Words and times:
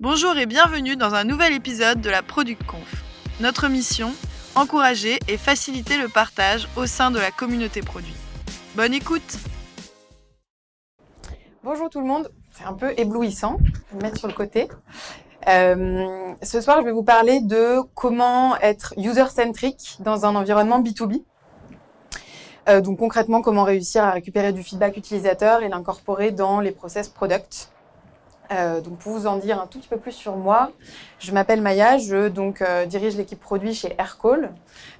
Bonjour 0.00 0.38
et 0.38 0.46
bienvenue 0.46 0.94
dans 0.94 1.14
un 1.14 1.24
nouvel 1.24 1.52
épisode 1.52 2.00
de 2.00 2.08
la 2.08 2.22
Product 2.22 2.62
Conf. 2.64 3.02
Notre 3.40 3.66
mission 3.66 4.12
encourager 4.54 5.18
et 5.26 5.36
faciliter 5.36 5.98
le 5.98 6.06
partage 6.06 6.68
au 6.76 6.86
sein 6.86 7.10
de 7.10 7.18
la 7.18 7.32
communauté 7.32 7.80
produit. 7.80 8.14
Bonne 8.76 8.94
écoute 8.94 9.38
Bonjour 11.64 11.90
tout 11.90 11.98
le 11.98 12.06
monde, 12.06 12.30
c'est 12.52 12.62
un 12.62 12.74
peu 12.74 12.94
éblouissant, 12.96 13.58
je 13.64 13.72
vais 13.90 13.96
me 13.96 14.02
mettre 14.02 14.18
sur 14.18 14.28
le 14.28 14.34
côté. 14.34 14.68
Euh, 15.48 16.32
ce 16.44 16.60
soir, 16.60 16.78
je 16.78 16.84
vais 16.84 16.92
vous 16.92 17.02
parler 17.02 17.40
de 17.40 17.80
comment 17.96 18.56
être 18.60 18.94
user-centric 18.98 19.96
dans 19.98 20.24
un 20.24 20.36
environnement 20.36 20.80
B2B. 20.80 21.24
Euh, 22.68 22.80
donc 22.80 23.00
concrètement, 23.00 23.42
comment 23.42 23.64
réussir 23.64 24.04
à 24.04 24.12
récupérer 24.12 24.52
du 24.52 24.62
feedback 24.62 24.96
utilisateur 24.96 25.64
et 25.64 25.68
l'incorporer 25.68 26.30
dans 26.30 26.60
les 26.60 26.70
process 26.70 27.08
product. 27.08 27.72
Euh, 28.50 28.80
donc 28.80 28.98
pour 28.98 29.12
vous 29.12 29.26
en 29.26 29.36
dire 29.36 29.60
un 29.60 29.66
tout 29.66 29.78
petit 29.78 29.88
peu 29.88 29.98
plus 29.98 30.12
sur 30.12 30.36
moi, 30.36 30.70
je 31.18 31.32
m'appelle 31.32 31.60
Maya, 31.60 31.98
je 31.98 32.28
donc 32.28 32.62
euh, 32.62 32.86
dirige 32.86 33.16
l'équipe 33.16 33.38
produit 33.38 33.74
chez 33.74 33.94
Aircall 33.98 34.50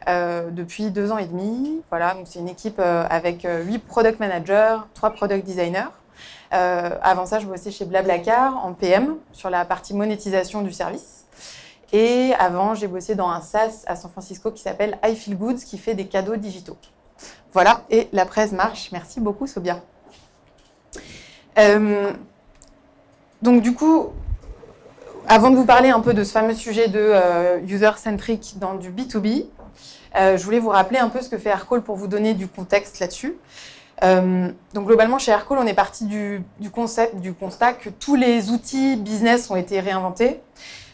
euh, 0.07 0.51
depuis 0.51 0.91
deux 0.91 1.12
ans 1.12 1.19
et 1.19 1.27
demi. 1.27 1.83
Voilà, 1.91 2.16
c'est 2.24 2.41
une 2.41 2.48
équipe 2.48 2.79
avec 2.80 3.47
huit 3.65 3.79
product 3.79 4.21
managers, 4.21 4.77
trois 4.95 5.11
product 5.11 5.47
designers. 5.47 5.88
Avant 6.51 7.27
ça, 7.27 7.38
je 7.38 7.47
bossais 7.47 7.71
chez 7.71 7.84
Blablacar 7.84 8.65
en 8.65 8.73
PM 8.73 9.16
sur 9.33 9.51
la 9.51 9.65
partie 9.65 9.95
monétisation 9.95 10.62
du 10.62 10.73
service. 10.73 11.24
Et 11.93 12.33
avant, 12.38 12.74
j'ai 12.74 12.87
bossé 12.87 13.15
dans 13.15 13.29
un 13.29 13.41
SaaS 13.41 13.85
à 13.87 13.96
San 13.96 14.10
Francisco 14.10 14.51
qui 14.51 14.62
s'appelle 14.62 14.99
I 15.02 15.16
Feel 15.16 15.38
Goods, 15.38 15.57
qui 15.57 15.79
fait 15.79 15.95
des 15.95 16.07
cadeaux 16.07 16.37
digitaux. 16.37 16.77
Voilà, 17.52 17.83
et 17.88 18.09
la 18.12 18.27
presse 18.27 18.52
marche. 18.52 18.91
Merci 18.93 19.21
beaucoup, 19.21 19.46
Sobia. 19.46 19.80
Euh, 21.59 22.12
donc 23.42 23.62
du 23.62 23.74
coup, 23.74 24.09
avant 25.27 25.51
de 25.51 25.56
vous 25.56 25.66
parler 25.66 25.91
un 25.91 26.01
peu 26.01 26.15
de 26.15 26.24
ce 26.24 26.33
fameux 26.33 26.55
sujet 26.55 26.88
de 26.88 26.98
euh, 26.98 27.60
user-centric 27.60 28.55
dans 28.59 28.74
du 28.74 28.91
B2B, 28.91 29.46
euh, 30.16 30.37
je 30.37 30.45
voulais 30.45 30.59
vous 30.59 30.71
rappeler 30.71 30.99
un 30.99 31.09
peu 31.09 31.21
ce 31.21 31.29
que 31.29 31.38
fait 31.38 31.51
Aircall 31.51 31.82
pour 31.82 31.96
vous 31.96 32.09
donner 32.09 32.35
du 32.35 32.48
contexte 32.48 32.98
là-dessus. 32.98 33.37
Euh, 34.02 34.51
donc 34.74 34.87
globalement, 34.87 35.18
chez 35.18 35.32
Aircall, 35.32 35.59
on 35.59 35.66
est 35.66 35.74
parti 35.74 36.04
du, 36.04 36.43
du, 36.60 36.71
concept, 36.71 37.16
du 37.16 37.35
constat 37.35 37.74
que 37.74 37.90
tous 37.90 38.15
les 38.15 38.51
outils 38.51 38.96
business 38.96 39.51
ont 39.51 39.57
été 39.57 39.80
réinventés. 39.80 40.41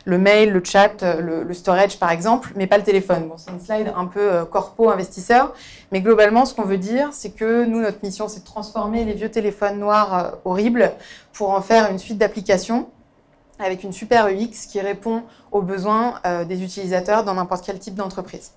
Le 0.06 0.18
mail, 0.18 0.52
le 0.52 0.62
chat, 0.62 1.02
le, 1.02 1.42
le 1.42 1.54
storage 1.54 1.98
par 1.98 2.10
exemple, 2.10 2.52
mais 2.56 2.66
pas 2.66 2.76
le 2.76 2.84
téléphone. 2.84 3.28
Bon, 3.28 3.36
c'est 3.38 3.50
une 3.50 3.60
slide 3.60 3.92
un 3.96 4.04
peu 4.04 4.20
euh, 4.20 4.44
corpo 4.44 4.90
investisseur, 4.90 5.54
mais 5.92 6.00
globalement, 6.02 6.44
ce 6.44 6.54
qu'on 6.54 6.64
veut 6.64 6.78
dire, 6.78 7.08
c'est 7.12 7.30
que 7.30 7.64
nous, 7.64 7.80
notre 7.80 7.98
mission, 8.02 8.28
c'est 8.28 8.40
de 8.40 8.44
transformer 8.44 9.04
les 9.04 9.14
vieux 9.14 9.30
téléphones 9.30 9.78
noirs 9.78 10.14
euh, 10.14 10.30
horribles 10.44 10.92
pour 11.32 11.50
en 11.50 11.62
faire 11.62 11.90
une 11.90 11.98
suite 11.98 12.18
d'applications 12.18 12.88
avec 13.58 13.84
une 13.84 13.92
super 13.92 14.26
UX 14.28 14.66
qui 14.68 14.80
répond 14.80 15.22
aux 15.52 15.62
besoins 15.62 16.20
euh, 16.26 16.44
des 16.44 16.62
utilisateurs 16.62 17.24
dans 17.24 17.34
n'importe 17.34 17.64
quel 17.64 17.78
type 17.78 17.94
d'entreprise. 17.94 18.52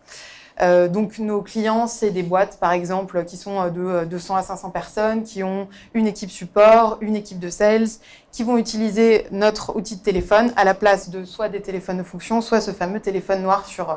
Euh, 0.59 0.87
donc 0.87 1.19
nos 1.19 1.41
clients, 1.41 1.87
c'est 1.87 2.09
des 2.09 2.23
boîtes, 2.23 2.59
par 2.59 2.71
exemple, 2.71 3.23
qui 3.25 3.37
sont 3.37 3.69
de 3.69 4.05
200 4.05 4.35
à 4.35 4.41
500 4.41 4.69
personnes, 4.71 5.23
qui 5.23 5.43
ont 5.43 5.67
une 5.93 6.07
équipe 6.07 6.31
support, 6.31 6.97
une 7.01 7.15
équipe 7.15 7.39
de 7.39 7.49
sales, 7.49 7.87
qui 8.31 8.43
vont 8.43 8.57
utiliser 8.57 9.27
notre 9.31 9.75
outil 9.75 9.97
de 9.97 10.01
téléphone 10.01 10.51
à 10.55 10.63
la 10.63 10.73
place 10.73 11.09
de 11.09 11.25
soit 11.25 11.49
des 11.49 11.61
téléphones 11.61 11.97
de 11.97 12.03
fonction, 12.03 12.41
soit 12.41 12.61
ce 12.61 12.71
fameux 12.71 12.99
téléphone 12.99 13.43
noir 13.43 13.65
sur, 13.65 13.91
euh, 13.91 13.95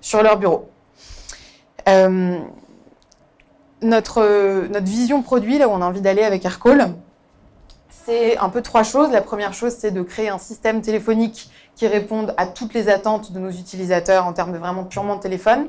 sur 0.00 0.22
leur 0.22 0.38
bureau. 0.38 0.70
Euh, 1.88 2.38
notre, 3.82 4.66
notre 4.68 4.86
vision 4.86 5.22
produit, 5.22 5.58
là 5.58 5.68
où 5.68 5.72
on 5.72 5.82
a 5.82 5.86
envie 5.86 6.00
d'aller 6.00 6.22
avec 6.22 6.44
Aircall, 6.44 6.94
c'est 7.88 8.38
un 8.38 8.48
peu 8.48 8.62
trois 8.62 8.84
choses. 8.84 9.10
La 9.10 9.20
première 9.20 9.52
chose, 9.52 9.74
c'est 9.78 9.90
de 9.90 10.02
créer 10.02 10.28
un 10.28 10.38
système 10.38 10.80
téléphonique 10.80 11.50
qui 11.78 11.86
réponde 11.86 12.34
à 12.36 12.46
toutes 12.46 12.74
les 12.74 12.88
attentes 12.88 13.30
de 13.30 13.38
nos 13.38 13.50
utilisateurs 13.50 14.26
en 14.26 14.32
termes 14.32 14.52
de 14.52 14.58
vraiment 14.58 14.82
purement 14.82 15.14
de 15.14 15.20
téléphone, 15.20 15.68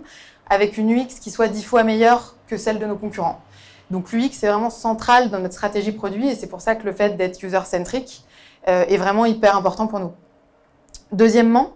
avec 0.50 0.78
une 0.80 0.92
UX 0.92 1.20
qui 1.22 1.30
soit 1.30 1.48
dix 1.48 1.64
fois 1.64 1.84
meilleure 1.84 2.36
que 2.48 2.58
celle 2.58 2.80
de 2.80 2.86
nos 2.88 2.96
concurrents. 2.96 3.40
Donc 3.92 4.12
l'UX 4.12 4.32
est 4.42 4.48
vraiment 4.48 4.72
central 4.72 5.30
dans 5.30 5.38
notre 5.40 5.54
stratégie 5.54 5.92
produit 5.92 6.28
et 6.28 6.36
c'est 6.36 6.48
pour 6.48 6.62
ça 6.62 6.74
que 6.76 6.84
le 6.86 6.94
fait 6.94 7.16
d'être 7.16 7.44
user-centric 7.44 8.24
euh, 8.68 8.86
est 8.88 8.98
vraiment 8.98 9.26
hyper 9.26 9.56
important 9.56 9.86
pour 9.86 10.00
nous. 10.00 10.12
Deuxièmement, 11.12 11.74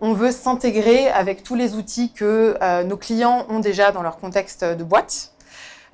on 0.00 0.14
veut 0.14 0.32
s'intégrer 0.32 1.08
avec 1.08 1.44
tous 1.44 1.54
les 1.54 1.74
outils 1.74 2.12
que 2.12 2.56
euh, 2.60 2.82
nos 2.82 2.96
clients 2.96 3.46
ont 3.48 3.60
déjà 3.60 3.92
dans 3.92 4.02
leur 4.02 4.16
contexte 4.18 4.64
de 4.64 4.82
boîte. 4.82 5.32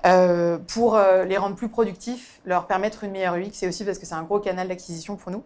Euh, 0.05 0.59
pour 0.59 0.99
les 1.27 1.37
rendre 1.37 1.55
plus 1.55 1.69
productifs, 1.69 2.41
leur 2.45 2.67
permettre 2.67 3.05
une 3.05 3.13
meilleure 3.13 3.35
UX 3.35 3.63
et 3.63 3.69
aussi 3.69 3.85
parce 3.85 3.99
que 3.99 4.07
c'est 4.07 4.15
un 4.15 4.25
gros 4.25 4.41
canal 4.41 4.67
d'acquisition 4.67 5.15
pour 5.15 5.31
nous. 5.31 5.45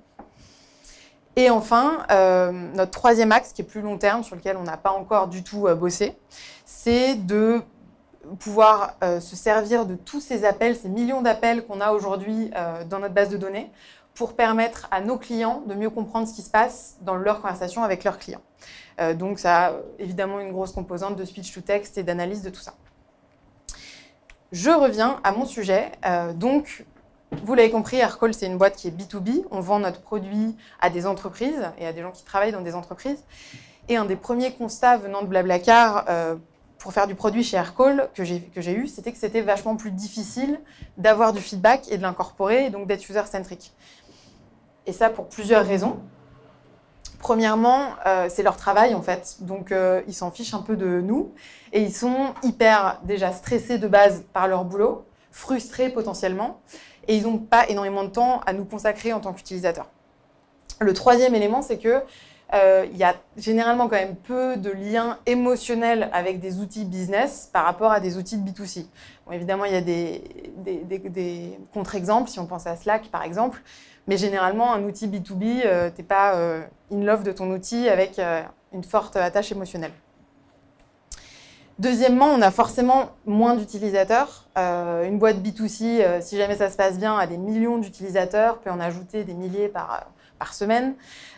Et 1.39 1.51
enfin, 1.51 2.07
euh, 2.11 2.51
notre 2.51 2.93
troisième 2.93 3.31
axe, 3.31 3.53
qui 3.53 3.61
est 3.61 3.65
plus 3.67 3.83
long 3.83 3.99
terme, 3.99 4.25
sur 4.25 4.37
lequel 4.37 4.57
on 4.57 4.63
n'a 4.63 4.79
pas 4.79 4.93
encore 4.93 5.29
du 5.29 5.45
tout 5.45 5.67
euh, 5.67 5.75
bossé, 5.75 6.17
c'est 6.65 7.15
de 7.15 7.61
pouvoir 8.39 8.95
euh, 9.05 9.21
se 9.21 9.37
servir 9.37 9.85
de 9.85 9.95
tous 9.95 10.21
ces 10.21 10.47
appels, 10.47 10.77
ces 10.77 10.89
millions 10.89 11.21
d'appels 11.21 11.65
qu'on 11.67 11.81
a 11.81 11.93
aujourd'hui 11.93 12.51
dans 12.89 12.99
notre 12.99 13.15
base 13.15 13.29
de 13.29 13.37
données, 13.37 13.71
pour 14.15 14.35
permettre 14.35 14.89
à 14.91 15.03
nos 15.03 15.19
clients 15.19 15.63
de 15.67 15.75
mieux 15.75 15.91
comprendre 15.91 16.27
ce 16.27 16.33
qui 16.33 16.43
se 16.43 16.51
passe 16.51 16.97
dans 17.03 17.17
leur 17.17 17.43
conversation 17.43 17.85
avec 17.85 18.03
leurs 18.03 18.19
clients. 18.19 18.41
Donc 19.17 19.39
ça 19.39 19.67
a 19.67 19.73
évidemment 19.99 20.41
une 20.41 20.51
grosse 20.51 20.73
composante 20.73 21.17
de 21.17 21.25
speech 21.25 21.53
to 21.53 21.61
text 21.61 21.99
et 21.99 22.03
d'analyse 22.03 22.43
de 22.43 22.49
tout 22.49 22.63
ça. 22.63 22.75
Je 24.53 24.71
reviens 24.71 25.21
à 25.23 25.33
mon 25.33 25.45
sujet. 25.45 25.93
Donc, 26.35 26.87
vous 27.33 27.55
l'avez 27.55 27.71
compris, 27.71 27.97
Aircall, 27.97 28.35
c'est 28.35 28.47
une 28.47 28.59
boîte 28.59 28.77
qui 28.77 28.89
est 28.89 28.91
B2B. 28.91 29.45
On 29.51 29.61
vend 29.61 29.81
notre 29.81 30.01
produit 30.01 30.57
à 30.81 30.91
des 30.91 31.07
entreprises 31.07 31.71
et 31.79 31.87
à 31.87 31.93
des 31.93 32.03
gens 32.03 32.13
qui 32.13 32.25
travaillent 32.25 32.53
dans 32.53 32.61
des 32.61 32.75
entreprises. 32.75 33.23
Et 33.89 33.97
un 33.97 34.05
des 34.05 34.17
premiers 34.17 34.53
constats 34.53 34.97
venant 34.97 35.23
de 35.23 35.27
Blablacar 35.27 36.05
euh, 36.09 36.37
pour 36.79 36.93
faire 36.93 37.07
du 37.07 37.15
produit 37.15 37.43
chez 37.43 37.57
Aircall 37.57 38.11
que 38.15 38.25
j'ai 38.25 38.75
eu, 38.75 38.87
c'était 38.87 39.13
que 39.13 39.19
c'était 39.19 39.41
vachement 39.41 39.77
plus 39.77 39.91
difficile 39.91 40.61
d'avoir 40.99 41.33
du 41.33 41.41
feedback 41.41 41.91
et 41.91 41.97
de 41.97 42.03
l'incorporer, 42.03 42.67
et 42.67 42.71
donc 42.71 42.87
d'être 42.87 43.09
user-centric. 43.09 43.73
Et 44.87 44.93
ça 44.93 45.11
pour 45.11 45.29
plusieurs 45.29 45.67
raisons. 45.67 45.99
Premièrement, 47.19 47.89
euh, 48.07 48.29
c'est 48.29 48.43
leur 48.43 48.57
travail 48.57 48.95
en 48.95 49.03
fait, 49.03 49.39
donc 49.41 49.73
euh, 49.73 50.03
ils 50.07 50.15
s'en 50.15 50.31
fichent 50.31 50.55
un 50.55 50.63
peu 50.63 50.77
de 50.77 51.01
nous 51.01 51.33
et 51.73 51.81
ils 51.81 51.95
sont 51.95 52.35
hyper 52.43 53.01
déjà 53.05 53.33
stressés 53.33 53.79
de 53.79 53.89
base 53.89 54.25
par 54.33 54.47
leur 54.47 54.65
boulot, 54.65 55.05
frustrés 55.33 55.89
potentiellement, 55.89 56.61
et 57.09 57.17
ils 57.17 57.25
n'ont 57.25 57.39
pas 57.39 57.69
énormément 57.69 58.05
de 58.05 58.11
temps 58.11 58.41
à 58.47 58.53
nous 58.53 58.65
consacrer 58.65 59.13
en 59.13 59.21
tant 59.21 59.33
qu'utilisateurs. 59.33 59.89
Le 60.81 60.93
troisième 60.93 61.35
élément, 61.35 61.63
c'est 61.63 61.79
que 61.79 62.03
euh, 62.55 62.87
il 62.93 62.97
y 62.97 63.03
a 63.03 63.17
généralement 63.37 63.89
quand 63.89 63.97
même 63.97 64.15
peu 64.15 64.57
de 64.57 64.71
liens 64.71 65.19
émotionnels 65.27 66.09
avec 66.13 66.39
des 66.39 66.61
outils 66.61 66.85
business 66.85 67.51
par 67.53 67.65
rapport 67.65 67.91
à 67.91 67.99
des 67.99 68.19
outils 68.19 68.39
de 68.39 68.49
B2C. 68.49 68.87
Bon, 69.27 69.33
évidemment, 69.33 69.65
il 69.65 69.73
y 69.73 69.77
a 69.77 69.81
des, 69.81 71.59
contre-exemples, 71.73 72.31
si 72.31 72.39
on 72.39 72.47
pense 72.47 72.67
à 72.67 72.77
Slack 72.77 73.09
par 73.09 73.25
exemple, 73.25 73.63
mais 74.07 74.17
généralement, 74.17 74.73
un 74.73 74.85
outil 74.85 75.09
B2B, 75.09 75.63
euh, 75.65 75.91
tu 75.91 76.01
n'es 76.01 76.07
pas 76.07 76.37
euh, 76.37 76.63
in 76.93 77.03
love 77.03 77.25
de 77.25 77.33
ton 77.33 77.51
outil 77.51 77.89
avec 77.89 78.19
euh, 78.19 78.43
une 78.73 78.85
forte 78.85 79.17
attache 79.17 79.51
émotionnelle. 79.51 79.93
Deuxièmement, 81.79 82.27
on 82.27 82.41
a 82.41 82.51
forcément 82.51 83.11
moins 83.27 83.55
d'utilisateurs. 83.55 84.45
Euh, 84.57 85.07
une 85.07 85.19
boîte 85.19 85.37
B2C, 85.37 86.01
euh, 86.01 86.21
si 86.23 86.39
jamais 86.39 86.57
ça 86.57 86.71
se 86.71 86.77
passe 86.77 86.99
bien, 86.99 87.19
a 87.19 87.27
des 87.27 87.37
millions 87.37 87.77
d'utilisateurs, 87.77 88.59
peut 88.61 88.71
en 88.71 88.81
ajouter 88.81 89.25
des 89.25 89.35
milliers 89.35 89.69
par, 89.69 90.07
par 90.39 90.55
semaine. 90.55 90.95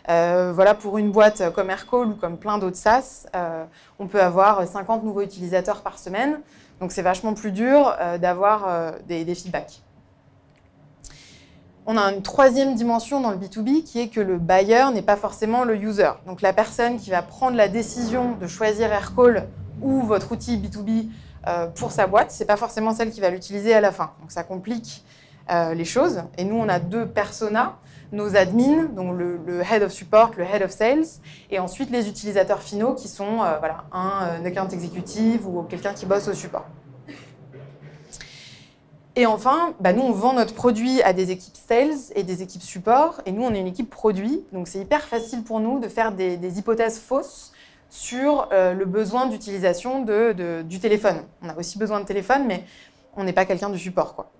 Euh, 0.09 0.51
voilà, 0.53 0.75
pour 0.75 0.97
une 0.97 1.11
boîte 1.11 1.53
comme 1.53 1.69
Aircall 1.69 2.07
ou 2.07 2.15
comme 2.15 2.37
plein 2.37 2.57
d'autres 2.57 2.77
SaaS, 2.77 3.27
euh, 3.35 3.65
on 3.99 4.07
peut 4.07 4.21
avoir 4.21 4.65
50 4.67 5.03
nouveaux 5.03 5.21
utilisateurs 5.21 5.81
par 5.81 5.99
semaine. 5.99 6.39
Donc 6.79 6.91
c'est 6.91 7.01
vachement 7.01 7.33
plus 7.33 7.51
dur 7.51 7.93
euh, 7.99 8.17
d'avoir 8.17 8.93
des, 9.07 9.25
des 9.25 9.35
feedbacks. 9.35 9.81
On 11.85 11.97
a 11.97 12.13
une 12.13 12.21
troisième 12.21 12.75
dimension 12.75 13.19
dans 13.19 13.31
le 13.31 13.37
B2B 13.37 13.83
qui 13.83 13.99
est 13.99 14.09
que 14.09 14.19
le 14.19 14.37
buyer 14.37 14.85
n'est 14.93 15.01
pas 15.01 15.15
forcément 15.15 15.63
le 15.63 15.75
user. 15.75 16.11
Donc 16.27 16.41
la 16.41 16.53
personne 16.53 16.97
qui 16.97 17.09
va 17.09 17.21
prendre 17.21 17.57
la 17.57 17.67
décision 17.67 18.35
de 18.39 18.47
choisir 18.47 18.91
Aircall 18.91 19.47
ou 19.81 20.01
votre 20.01 20.31
outil 20.31 20.57
B2B 20.57 21.07
euh, 21.47 21.67
pour 21.67 21.91
sa 21.91 22.07
boîte, 22.07 22.31
c'est 22.31 22.45
pas 22.45 22.57
forcément 22.57 22.93
celle 22.93 23.11
qui 23.11 23.21
va 23.21 23.29
l'utiliser 23.29 23.73
à 23.73 23.81
la 23.81 23.91
fin. 23.91 24.11
Donc 24.21 24.31
ça 24.31 24.43
complique 24.43 25.05
euh, 25.49 25.73
les 25.73 25.85
choses. 25.85 26.23
Et 26.37 26.43
nous, 26.43 26.55
on 26.55 26.67
a 26.67 26.79
deux 26.79 27.07
personas, 27.07 27.77
nos 28.11 28.35
admins, 28.35 28.83
donc 28.83 29.17
le, 29.17 29.61
head 29.61 29.83
of 29.83 29.91
support, 29.91 30.31
le 30.37 30.43
head 30.43 30.61
of 30.61 30.71
sales, 30.71 31.05
et 31.49 31.59
ensuite 31.59 31.91
les 31.91 32.09
utilisateurs 32.09 32.61
finaux 32.61 32.93
qui 32.93 33.07
sont 33.07 33.41
euh, 33.41 33.57
voilà, 33.59 33.85
un, 33.91 34.43
account 34.45 34.67
exécutif 34.67 35.41
ou 35.45 35.63
quelqu'un 35.63 35.93
qui 35.93 36.05
bosse 36.05 36.27
au 36.27 36.33
support. 36.33 36.65
Et 39.15 39.25
enfin, 39.25 39.73
bah 39.79 39.91
nous, 39.91 40.03
on 40.03 40.11
vend 40.11 40.33
notre 40.33 40.53
produit 40.53 41.01
à 41.01 41.13
des 41.13 41.31
équipes 41.31 41.57
sales 41.67 42.13
et 42.15 42.23
des 42.23 42.41
équipes 42.41 42.61
support. 42.61 43.21
Et 43.25 43.31
nous, 43.31 43.43
on 43.43 43.53
est 43.53 43.59
une 43.59 43.67
équipe 43.67 43.89
produit. 43.89 44.45
Donc, 44.53 44.67
c'est 44.67 44.79
hyper 44.79 45.01
facile 45.01 45.43
pour 45.43 45.59
nous 45.59 45.79
de 45.79 45.89
faire 45.89 46.13
des 46.13 46.59
hypothèses 46.59 46.99
fausses 46.99 47.51
sur 47.89 48.49
euh, 48.51 48.73
le 48.73 48.85
besoin 48.85 49.25
d'utilisation 49.27 50.01
du 50.01 50.79
téléphone. 50.79 51.23
On 51.41 51.49
a 51.49 51.55
aussi 51.57 51.77
besoin 51.77 51.99
de 51.99 52.05
téléphone, 52.05 52.45
mais 52.47 52.63
on 53.15 53.23
n'est 53.23 53.33
pas 53.33 53.45
quelqu'un 53.45 53.69
du 53.69 53.79
support. 53.79 54.15
Quoi. 54.15 54.31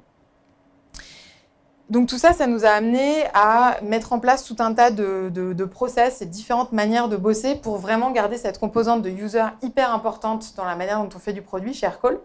Donc 1.90 2.08
tout 2.08 2.20
ça, 2.20 2.34
ça 2.34 2.46
nous 2.46 2.66
a 2.66 2.70
amené 2.70 3.24
à 3.34 3.80
mettre 3.82 4.14
en 4.14 4.20
place 4.20 4.44
tout 4.44 4.58
un 4.60 4.74
tas 4.74 4.92
de, 4.92 5.66
process 5.66 6.22
et 6.22 6.28
différentes 6.28 6.72
manières 6.72 7.10
de 7.10 7.18
bosser 7.18 7.56
pour 7.56 7.78
vraiment 7.78 8.12
garder 8.12 8.38
cette 8.38 8.60
composante 8.60 9.02
de 9.02 9.10
user 9.10 9.46
hyper 9.64 9.92
importante 9.92 10.54
dans 10.56 10.66
la 10.66 10.76
manière 10.76 11.04
dont 11.04 11.10
on 11.16 11.20
fait 11.20 11.34
du 11.34 11.42
produit 11.42 11.74
chez 11.74 11.88
Aircall. 11.88 12.20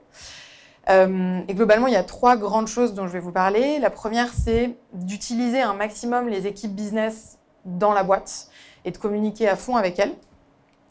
Euh, 0.90 1.40
et 1.48 1.54
globalement, 1.54 1.86
il 1.86 1.94
y 1.94 1.96
a 1.96 2.04
trois 2.04 2.36
grandes 2.36 2.66
choses 2.66 2.92
dont 2.92 3.06
je 3.06 3.12
vais 3.12 3.20
vous 3.20 3.32
parler. 3.32 3.78
La 3.78 3.88
première, 3.88 4.28
c'est 4.34 4.76
d'utiliser 4.92 5.62
un 5.62 5.72
maximum 5.72 6.28
les 6.28 6.46
équipes 6.46 6.74
business 6.74 7.38
dans 7.64 7.94
la 7.94 8.02
boîte 8.02 8.48
et 8.84 8.90
de 8.90 8.98
communiquer 8.98 9.48
à 9.48 9.56
fond 9.56 9.76
avec 9.76 9.98
elles, 9.98 10.12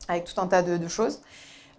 avec 0.07 0.25
tout 0.25 0.39
un 0.39 0.47
tas 0.47 0.61
de 0.61 0.87
choses. 0.87 1.21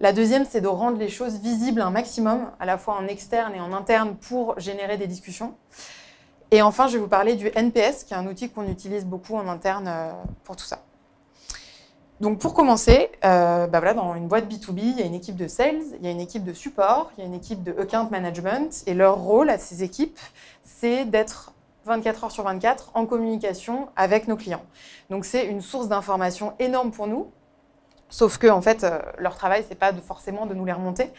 La 0.00 0.12
deuxième, 0.12 0.44
c'est 0.44 0.60
de 0.60 0.68
rendre 0.68 0.98
les 0.98 1.08
choses 1.08 1.38
visibles 1.38 1.80
un 1.80 1.90
maximum, 1.90 2.50
à 2.58 2.66
la 2.66 2.78
fois 2.78 2.94
en 2.94 3.06
externe 3.06 3.54
et 3.54 3.60
en 3.60 3.72
interne, 3.72 4.16
pour 4.16 4.58
générer 4.58 4.96
des 4.96 5.06
discussions. 5.06 5.54
Et 6.50 6.62
enfin, 6.62 6.88
je 6.88 6.94
vais 6.94 6.98
vous 6.98 7.08
parler 7.08 7.36
du 7.36 7.48
NPS, 7.54 8.04
qui 8.04 8.14
est 8.14 8.16
un 8.16 8.26
outil 8.26 8.50
qu'on 8.50 8.68
utilise 8.68 9.04
beaucoup 9.04 9.36
en 9.36 9.46
interne 9.48 9.86
euh, 9.88 10.12
pour 10.42 10.56
tout 10.56 10.64
ça. 10.64 10.82
Donc 12.20 12.38
pour 12.38 12.54
commencer, 12.54 13.10
euh, 13.24 13.66
bah 13.66 13.80
voilà, 13.80 13.94
dans 13.94 14.14
une 14.14 14.28
boîte 14.28 14.46
B2B, 14.48 14.78
il 14.78 14.98
y 14.98 15.02
a 15.02 15.04
une 15.04 15.14
équipe 15.14 15.36
de 15.36 15.48
sales, 15.48 15.82
il 15.98 16.04
y 16.04 16.08
a 16.08 16.10
une 16.10 16.20
équipe 16.20 16.44
de 16.44 16.52
support, 16.52 17.10
il 17.16 17.20
y 17.20 17.24
a 17.24 17.26
une 17.26 17.34
équipe 17.34 17.62
de 17.62 17.72
account 17.80 18.08
management, 18.10 18.84
et 18.86 18.94
leur 18.94 19.18
rôle 19.18 19.50
à 19.50 19.58
ces 19.58 19.82
équipes, 19.82 20.18
c'est 20.62 21.04
d'être 21.04 21.52
24 21.86 22.24
heures 22.24 22.30
sur 22.30 22.44
24 22.44 22.92
en 22.94 23.04
communication 23.06 23.88
avec 23.96 24.28
nos 24.28 24.36
clients. 24.36 24.62
Donc 25.10 25.24
c'est 25.24 25.46
une 25.46 25.60
source 25.60 25.88
d'information 25.88 26.54
énorme 26.60 26.92
pour 26.92 27.08
nous, 27.08 27.30
sauf 28.14 28.38
que 28.38 28.46
en 28.46 28.62
fait, 28.62 28.84
euh, 28.84 29.00
leur 29.19 29.34
travail, 29.34 29.64
c'est 29.69 29.75
pas 29.75 29.93
forcément 29.93 30.46
de 30.46 30.55
nous 30.55 30.64
les 30.64 30.72
remonter. 30.72 31.11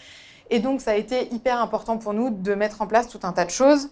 Et 0.49 0.59
donc 0.59 0.79
ça 0.79 0.91
a 0.91 0.95
été 0.95 1.33
hyper 1.33 1.59
important 1.59 1.97
pour 1.97 2.13
nous 2.13 2.29
de 2.29 2.53
mettre 2.55 2.81
en 2.81 2.87
place 2.87 3.09
tout 3.09 3.19
un 3.23 3.33
tas 3.33 3.43
de 3.43 3.49
choses 3.49 3.89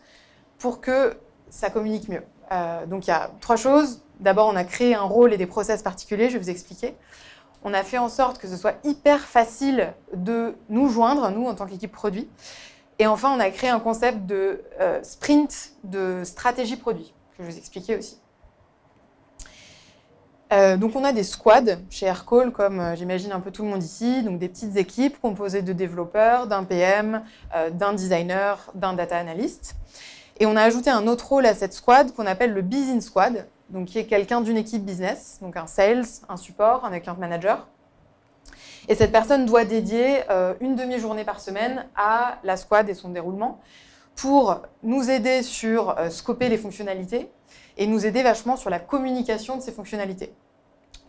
pour 0.57 0.79
que 0.79 1.17
ça 1.49 1.69
communique 1.69 2.07
mieux. 2.07 2.23
Euh, 2.53 2.85
donc 2.85 3.05
il 3.05 3.09
y 3.09 3.13
a 3.13 3.31
trois 3.41 3.57
choses. 3.57 4.01
D'abord, 4.21 4.47
on 4.47 4.55
a 4.55 4.63
créé 4.63 4.95
un 4.95 5.01
rôle 5.01 5.33
et 5.33 5.37
des 5.37 5.47
process 5.47 5.83
particuliers, 5.83 6.29
je 6.29 6.37
vais 6.37 6.43
vous 6.43 6.49
expliquer. 6.49 6.95
On 7.65 7.73
a 7.73 7.83
fait 7.83 7.97
en 7.97 8.07
sorte 8.07 8.37
que 8.37 8.47
ce 8.47 8.55
soit 8.55 8.75
hyper 8.85 9.19
facile 9.19 9.93
de 10.13 10.55
nous 10.69 10.87
joindre, 10.87 11.29
nous, 11.29 11.45
en 11.45 11.55
tant 11.55 11.65
qu'équipe 11.65 11.91
produit. 11.91 12.29
Et 12.99 13.07
enfin, 13.07 13.33
on 13.35 13.39
a 13.41 13.49
créé 13.49 13.69
un 13.69 13.81
concept 13.81 14.25
de 14.25 14.63
euh, 14.79 15.03
sprint 15.03 15.73
de 15.83 16.21
stratégie 16.23 16.77
produit, 16.77 17.13
que 17.31 17.43
je 17.43 17.47
vais 17.47 17.51
vous 17.51 17.57
expliquer 17.57 17.97
aussi. 17.97 18.22
Euh, 20.53 20.77
donc 20.77 20.95
on 20.95 21.03
a 21.03 21.11
des 21.11 21.23
squads 21.23 21.77
chez 21.89 22.05
Aircall, 22.05 22.51
comme 22.51 22.95
j'imagine 22.95 23.31
un 23.31 23.41
peu 23.41 23.51
tout 23.51 23.63
le 23.63 23.69
monde 23.69 23.83
ici, 23.83 24.23
donc 24.23 24.39
des 24.39 24.47
petites 24.47 24.77
équipes 24.77 25.19
composées 25.19 25.63
de 25.63 25.73
développeurs, 25.73 26.47
d'un 26.47 26.63
PM, 26.63 27.23
d'un 27.71 27.93
designer, 27.93 28.71
d'un 28.75 28.93
data 28.93 29.17
analyst. 29.17 29.75
Et 30.39 30.45
on 30.45 30.55
a 30.55 30.61
ajouté 30.61 30.89
un 30.89 31.07
autre 31.07 31.27
rôle 31.27 31.45
à 31.45 31.53
cette 31.53 31.73
squad 31.73 32.13
qu'on 32.13 32.25
appelle 32.25 32.53
le 32.53 32.61
business 32.61 33.05
squad, 33.05 33.47
donc 33.69 33.87
qui 33.87 33.99
est 33.99 34.05
quelqu'un 34.05 34.41
d'une 34.41 34.57
équipe 34.57 34.83
business, 34.83 35.39
donc 35.41 35.57
un 35.57 35.67
sales, 35.67 36.05
un 36.29 36.37
support, 36.37 36.85
un 36.85 36.93
account 36.93 37.15
manager. 37.19 37.67
Et 38.87 38.95
cette 38.95 39.11
personne 39.11 39.45
doit 39.45 39.65
dédier 39.65 40.29
euh, 40.29 40.53
une 40.59 40.75
demi-journée 40.75 41.23
par 41.23 41.39
semaine 41.39 41.87
à 41.95 42.39
la 42.43 42.57
squad 42.57 42.89
et 42.89 42.93
son 42.93 43.09
déroulement 43.09 43.59
pour 44.15 44.61
nous 44.83 45.09
aider 45.09 45.41
sur 45.41 45.97
euh, 45.97 46.09
scoper 46.09 46.49
les 46.49 46.57
fonctionnalités 46.57 47.31
et 47.77 47.87
nous 47.87 48.05
aider 48.05 48.21
vachement 48.21 48.57
sur 48.57 48.69
la 48.69 48.79
communication 48.79 49.57
de 49.57 49.61
ces 49.61 49.71
fonctionnalités. 49.71 50.33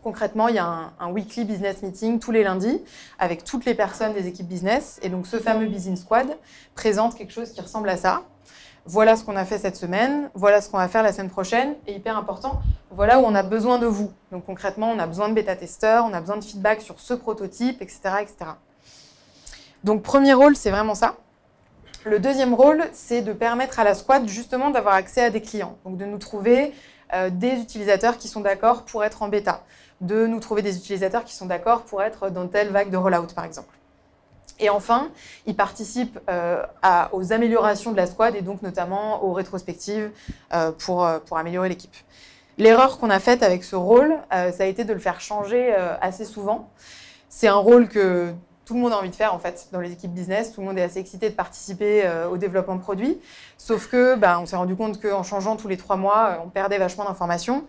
Concrètement, 0.04 0.48
il 0.48 0.54
y 0.54 0.58
a 0.58 0.92
un, 1.00 1.10
weekly 1.10 1.46
business 1.46 1.82
meeting 1.82 2.20
tous 2.20 2.30
les 2.30 2.44
lundis 2.44 2.80
avec 3.18 3.42
toutes 3.42 3.64
les 3.64 3.74
personnes 3.74 4.12
des 4.12 4.26
équipes 4.26 4.46
business. 4.46 5.00
Et 5.02 5.08
donc, 5.08 5.26
ce 5.26 5.38
fameux 5.38 5.66
business 5.66 6.02
squad 6.02 6.36
présente 6.74 7.16
quelque 7.16 7.32
chose 7.32 7.50
qui 7.50 7.60
ressemble 7.60 7.88
à 7.88 7.96
ça 7.96 8.22
voilà 8.86 9.16
ce 9.16 9.24
qu'on 9.24 9.36
a 9.36 9.46
fait 9.46 9.56
cette 9.56 9.76
semaine, 9.76 10.28
voilà 10.34 10.60
ce 10.60 10.68
qu'on 10.68 10.76
va 10.76 10.88
faire 10.88 11.02
la 11.02 11.10
semaine 11.10 11.30
prochaine, 11.30 11.74
et 11.86 11.94
hyper 11.94 12.18
important, 12.18 12.60
voilà 12.90 13.18
où 13.18 13.22
on 13.24 13.34
a 13.34 13.42
besoin 13.42 13.78
de 13.78 13.86
vous. 13.86 14.12
Donc 14.30 14.44
concrètement, 14.44 14.90
on 14.90 14.98
a 14.98 15.06
besoin 15.06 15.30
de 15.30 15.34
bêta-testeurs, 15.34 16.04
on 16.04 16.12
a 16.12 16.20
besoin 16.20 16.36
de 16.36 16.44
feedback 16.44 16.82
sur 16.82 17.00
ce 17.00 17.14
prototype, 17.14 17.80
etc. 17.80 18.00
etc. 18.20 18.36
Donc 19.84 20.02
premier 20.02 20.34
rôle, 20.34 20.54
c'est 20.54 20.70
vraiment 20.70 20.94
ça. 20.94 21.16
Le 22.04 22.18
deuxième 22.18 22.52
rôle, 22.52 22.84
c'est 22.92 23.22
de 23.22 23.32
permettre 23.32 23.80
à 23.80 23.84
la 23.84 23.94
squad 23.94 24.28
justement 24.28 24.68
d'avoir 24.68 24.96
accès 24.96 25.22
à 25.24 25.30
des 25.30 25.40
clients, 25.40 25.78
donc 25.86 25.96
de 25.96 26.04
nous 26.04 26.18
trouver 26.18 26.74
euh, 27.14 27.30
des 27.30 27.60
utilisateurs 27.60 28.18
qui 28.18 28.28
sont 28.28 28.40
d'accord 28.40 28.84
pour 28.84 29.04
être 29.04 29.22
en 29.22 29.28
bêta, 29.28 29.62
de 30.06 30.26
nous 30.26 30.40
trouver 30.40 30.62
des 30.62 30.76
utilisateurs 30.76 31.24
qui 31.24 31.34
sont 31.34 31.46
d'accord 31.46 31.82
pour 31.82 32.02
être 32.02 32.30
dans 32.30 32.46
telle 32.46 32.68
vague 32.68 32.90
de 32.90 32.96
rollout 32.96 33.34
par 33.34 33.44
exemple. 33.44 33.74
Et 34.60 34.70
enfin, 34.70 35.10
il 35.46 35.56
participe 35.56 36.18
euh, 36.30 36.62
aux 37.12 37.32
améliorations 37.32 37.92
de 37.92 37.96
la 37.96 38.06
squad 38.06 38.36
et 38.36 38.42
donc 38.42 38.62
notamment 38.62 39.24
aux 39.24 39.32
rétrospectives 39.32 40.10
euh, 40.52 40.70
pour, 40.72 41.04
euh, 41.04 41.18
pour 41.18 41.38
améliorer 41.38 41.68
l'équipe. 41.68 41.94
L'erreur 42.56 42.98
qu'on 42.98 43.10
a 43.10 43.18
faite 43.18 43.42
avec 43.42 43.64
ce 43.64 43.74
rôle, 43.74 44.16
ça 44.30 44.62
a 44.62 44.66
été 44.66 44.84
de 44.84 44.92
le 44.92 45.00
faire 45.00 45.20
changer 45.20 45.74
assez 46.00 46.24
souvent. 46.24 46.70
C'est 47.28 47.48
un 47.48 47.56
rôle 47.56 47.88
que 47.88 48.32
tout 48.64 48.74
le 48.74 48.80
monde 48.80 48.92
a 48.92 48.96
envie 48.96 49.10
de 49.10 49.14
faire 49.16 49.34
en 49.34 49.40
fait 49.40 49.66
dans 49.72 49.80
les 49.80 49.90
équipes 49.90 50.12
business. 50.12 50.52
Tout 50.52 50.60
le 50.60 50.68
monde 50.68 50.78
est 50.78 50.82
assez 50.82 51.00
excité 51.00 51.28
de 51.30 51.34
participer 51.34 52.08
au 52.30 52.36
développement 52.36 52.76
de 52.76 52.80
produits. 52.80 53.18
Sauf 53.58 53.88
que, 53.88 54.14
bah, 54.14 54.38
on 54.40 54.46
s'est 54.46 54.54
rendu 54.54 54.76
compte 54.76 55.02
qu'en 55.02 55.24
changeant 55.24 55.56
tous 55.56 55.66
les 55.66 55.76
trois 55.76 55.96
mois, 55.96 56.42
on 56.46 56.48
perdait 56.48 56.78
vachement 56.78 57.02
d'informations. 57.02 57.64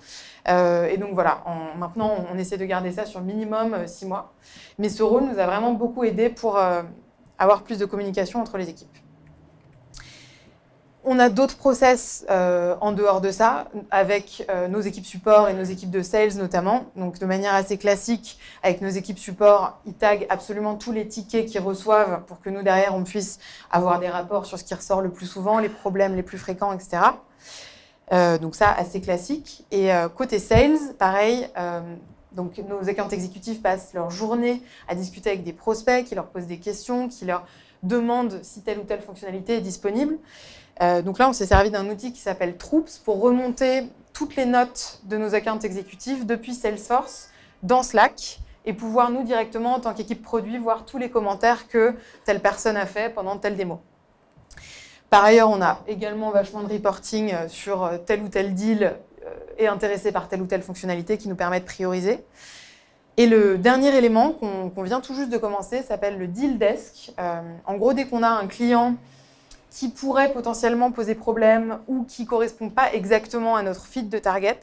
Euh, 0.48 0.88
et 0.88 0.98
donc 0.98 1.14
voilà, 1.14 1.44
maintenant 1.78 2.14
on 2.32 2.38
essaie 2.38 2.58
de 2.58 2.66
garder 2.66 2.92
ça 2.92 3.06
sur 3.06 3.22
minimum 3.22 3.74
euh, 3.74 3.88
six 3.88 4.06
mois. 4.06 4.34
Mais 4.78 4.90
ce 4.90 5.04
rôle 5.04 5.24
nous 5.24 5.40
a 5.40 5.46
vraiment 5.46 5.74
beaucoup 5.74 6.04
aidé 6.04 6.30
pour 6.30 6.58
euh, 6.58 6.84
avoir 7.40 7.64
plus 7.64 7.80
de 7.80 7.86
communication 7.86 8.42
entre 8.42 8.58
les 8.58 8.70
équipes. 8.70 8.90
On 11.08 11.20
a 11.20 11.30
d'autres 11.30 11.58
process 11.58 12.26
en 12.28 12.92
dehors 12.92 13.22
de 13.22 13.30
ça, 13.30 13.68
avec 13.92 14.48
nos 14.72 14.82
équipes 14.82 15.06
support 15.06 15.48
et 15.48 15.54
nos 15.54 15.64
équipes 15.64 15.92
de 15.92 16.02
sales 16.02 16.36
notamment. 16.36 16.86
Donc 16.96 17.20
de 17.20 17.28
manière 17.28 17.54
assez 17.54 17.78
classique, 17.78 18.40
avec 18.64 18.82
nos 18.82 18.90
équipes 18.90 19.20
support, 19.20 19.80
ils 19.86 19.94
taguent 19.94 20.26
absolument 20.30 20.74
tous 20.74 20.92
les 20.92 21.08
tickets 21.08 21.46
qu'ils 21.46 21.62
reçoivent 21.62 22.24
pour 22.26 22.40
que 22.40 22.50
nous 22.50 22.64
derrière 22.64 22.96
on 22.96 23.04
puisse 23.04 23.38
avoir 23.70 24.00
des 24.00 24.10
rapports 24.10 24.48
sur 24.48 24.58
ce 24.58 24.64
qui 24.64 24.74
ressort 24.74 25.02
le 25.02 25.12
plus 25.12 25.28
souvent, 25.28 25.60
les 25.60 25.70
problèmes 25.70 26.16
les 26.16 26.24
plus 26.24 26.40
fréquents, 26.40 26.74
etc. 26.74 27.02
Euh, 28.12 28.38
donc 28.38 28.56
ça, 28.56 28.72
assez 28.72 29.02
classique. 29.02 29.66
Et 29.72 29.92
euh, 29.92 30.10
côté 30.10 30.40
sales, 30.40 30.78
pareil, 30.98 31.48
euh, 31.58 31.82
donc 32.34 32.58
nos 32.58 32.88
accounts 32.90 33.10
exécutifs 33.10 33.62
passent 33.62 33.94
leur 33.94 34.12
journée 34.12 34.62
à 34.88 34.96
discuter 34.96 35.30
avec 35.30 35.44
des 35.44 35.54
prospects 35.54 36.06
qui 36.06 36.16
leur 36.16 36.28
posent 36.28 36.48
des 36.48 36.60
questions, 36.60 37.08
qui 37.08 37.26
leur 37.26 37.46
demandent 37.84 38.40
si 38.44 38.62
telle 38.62 38.80
ou 38.80 38.84
telle 38.84 39.02
fonctionnalité 39.02 39.58
est 39.58 39.62
disponible. 39.62 40.18
donc 41.04 41.20
là, 41.20 41.30
on 41.30 41.34
s'est 41.34 41.46
servi 41.46 41.70
d'un 41.70 41.88
outil 41.90 42.12
qui 42.12 42.20
s'appelle 42.20 42.58
Troops 42.58 42.98
pour 42.98 43.22
remonter 43.22 43.84
toutes 44.12 44.36
les 44.36 44.46
notes 44.46 45.02
de 45.04 45.18
nos 45.18 45.36
accounts 45.36 45.60
exécutifs 45.60 46.26
depuis 46.26 46.54
Salesforce 46.54 47.30
dans 47.64 47.84
Slack 47.84 48.40
et 48.66 48.74
pouvoir 48.74 49.12
nous 49.12 49.24
directement, 49.24 49.76
en 49.76 49.80
tant 49.80 49.94
qu'équipe 49.94 50.22
produit, 50.22 50.58
voir 50.58 50.86
tous 50.86 50.98
les 50.98 51.10
commentaires 51.10 51.68
que 51.68 51.94
telle 52.26 52.42
personne 52.42 52.76
a 52.76 52.86
fait 52.86 53.14
pendant 53.14 53.38
telle 53.38 53.56
démo. 53.56 53.80
Par 55.10 55.24
ailleurs, 55.24 55.50
on 55.50 55.62
a 55.62 55.80
également 55.88 56.32
vachement 56.32 56.64
de 56.64 56.72
reporting 56.72 57.34
euh, 57.34 57.48
sur 57.48 57.84
euh, 57.84 57.98
tel 57.98 58.22
ou 58.24 58.28
tel 58.28 58.54
deal 58.54 58.96
euh, 59.26 59.30
et 59.58 59.68
intéressé 59.68 60.12
par 60.12 60.28
telle 60.28 60.42
ou 60.42 60.46
telle 60.46 60.62
fonctionnalité 60.62 61.18
qui 61.18 61.30
nous 61.30 61.36
permet 61.36 61.60
de 61.60 61.66
prioriser. 61.66 62.24
Et 63.18 63.28
le 63.28 63.58
dernier 63.58 63.96
élément 63.96 64.32
qu'on 64.32 64.84
vient 64.84 65.00
tout 65.00 65.14
juste 65.14 65.30
de 65.30 65.38
commencer 65.38 65.84
s'appelle 65.84 66.18
le 66.18 66.28
deal 66.28 66.58
desk. 66.58 67.14
en 67.66 67.76
gros, 67.76 67.94
dès 67.94 68.08
qu'on 68.08 68.24
a 68.24 68.28
un 68.28 68.46
client 68.46 68.96
qui 69.72 69.88
pourrait 69.88 70.34
potentiellement 70.34 70.92
poser 70.92 71.16
problème 71.16 71.80
ou 71.88 72.04
qui 72.04 72.24
ne 72.24 72.28
correspond 72.28 72.70
pas 72.70 72.92
exactement 72.92 73.56
à 73.56 73.64
notre 73.64 73.86
fit 73.86 74.04
de 74.04 74.18
target, 74.18 74.60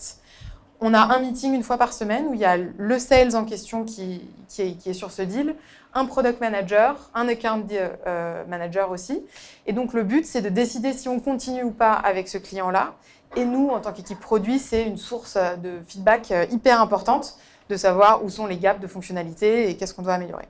on 0.83 0.95
a 0.95 1.15
un 1.15 1.21
meeting 1.21 1.55
une 1.55 1.63
fois 1.63 1.79
par 1.79 1.93
semaine 1.93 2.27
où 2.27 2.35
il 2.35 2.41
y 2.41 2.45
a 2.45 2.57
le 2.57 2.99
sales 2.99 3.37
en 3.37 3.45
question 3.45 3.85
qui, 3.85 4.21
est, 4.59 4.93
sur 4.93 5.13
ce 5.13 5.23
deal, 5.23 5.55
un 5.95 6.05
product 6.07 6.41
manager, 6.41 6.97
un 7.15 7.29
account 7.29 7.65
euh, 7.71 8.45
manager 8.47 8.91
aussi. 8.91 9.23
Et 9.67 9.73
donc 9.73 9.93
le 9.93 10.03
but, 10.03 10.27
c'est 10.27 10.43
de 10.43 10.49
décider 10.49 10.93
si 10.93 11.09
on 11.09 11.21
continue 11.21 11.63
ou 11.63 11.71
pas 11.71 11.93
avec 11.93 12.29
ce 12.29 12.37
client-là. 12.37 12.95
Et 13.37 13.45
nous, 13.45 13.69
en 13.69 13.81
tant 13.81 13.93
qu'équipe 13.93 14.19
produit, 14.19 14.59
c'est 14.59 14.83
une 14.83 14.99
source 14.99 15.39
de 15.63 15.81
feedback 15.87 16.33
euh, 16.33 16.47
hyper 16.51 16.81
importante 16.81 17.37
de 17.69 17.77
savoir 17.77 18.25
où 18.25 18.29
sont 18.29 18.47
les 18.47 18.59
gaps 18.59 18.81
de 18.81 18.89
fonctionnalité 18.89 19.71
et 19.71 19.77
qu'est-ce 19.77 19.95
qu'on 19.95 20.03
doit 20.03 20.15
améliorer. 20.15 20.49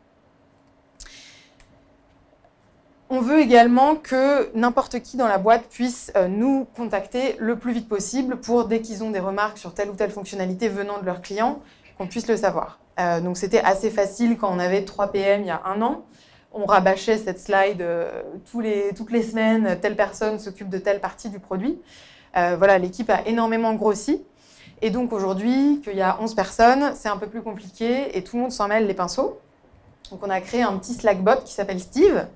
On 3.15 3.21
veut 3.21 3.41
également 3.41 3.97
que 3.97 4.51
n'importe 4.57 5.01
qui 5.01 5.19
dans 5.19 5.29
la 5.29 5.37
boîte 5.37 5.69
puisse 5.69 6.11
euh, 6.17 6.29
nous 6.29 6.67
contacter 6.75 7.37
le 7.39 7.59
plus 7.59 7.75
vite 7.75 7.87
possible 7.87 8.37
pour, 8.41 8.65
dès 8.65 8.81
qu'ils 8.81 9.05
ont 9.05 9.11
des 9.11 9.19
remarques 9.19 9.59
sur 9.59 9.75
telle 9.75 9.91
ou 9.91 9.93
telle 9.93 10.11
fonctionnalité 10.11 10.71
venant 10.71 10.99
de 10.99 11.05
leurs 11.05 11.21
clients, 11.21 11.61
qu'on 11.99 12.07
puisse 12.07 12.27
le 12.27 12.39
savoir. 12.39 12.79
Euh, 12.99 13.21
donc 13.21 13.37
c'était 13.37 13.61
assez 13.61 13.91
facile 13.91 14.39
quand 14.39 14.51
on 14.51 14.59
avait 14.59 14.87
3 14.87 15.13
PM 15.13 15.43
il 15.43 15.49
y 15.49 15.51
a 15.51 15.61
un 15.67 15.83
an. 15.83 16.07
On 16.55 16.65
rabâchait 16.65 17.19
cette 17.19 17.39
slide 17.39 17.83
euh, 17.83 18.23
les, 18.59 18.95
toutes 18.97 19.13
les 19.13 19.23
semaines, 19.23 19.79
telle 19.83 19.95
personne 19.95 20.39
s'occupe 20.39 20.71
de 20.71 20.79
telle 20.79 21.01
partie 21.01 21.29
du 21.29 21.39
produit. 21.39 21.79
voilà, 22.35 22.79
l'équipe 22.79 23.11
a 23.11 23.27
énormément 23.27 23.75
grossi. 23.75 24.25
Et 24.81 24.89
donc 24.89 25.13
aujourd'hui, 25.13 25.83
qu'il 25.85 25.99
y 25.99 26.03
a 26.03 26.17
11 26.19 26.35
personnes, 26.35 26.93
c'est 26.95 27.11
un 27.11 27.19
peu 27.19 27.27
plus 27.27 27.43
compliqué 27.43 28.17
et 28.17 28.25
tout 28.25 28.37
le 28.37 28.43
monde 28.45 28.53
s'en 28.53 28.69
mêle 28.69 28.87
les 28.87 28.95
pinceaux. 28.95 29.39
Donc 30.13 30.21
on 30.23 30.31
a 30.31 30.43
créé 30.43 30.63
un 30.63 30.77
petit 30.77 30.93
Slackbot 30.93 31.37
qui 31.43 31.55
s'appelle 31.55 31.81
Steve, 31.81 32.27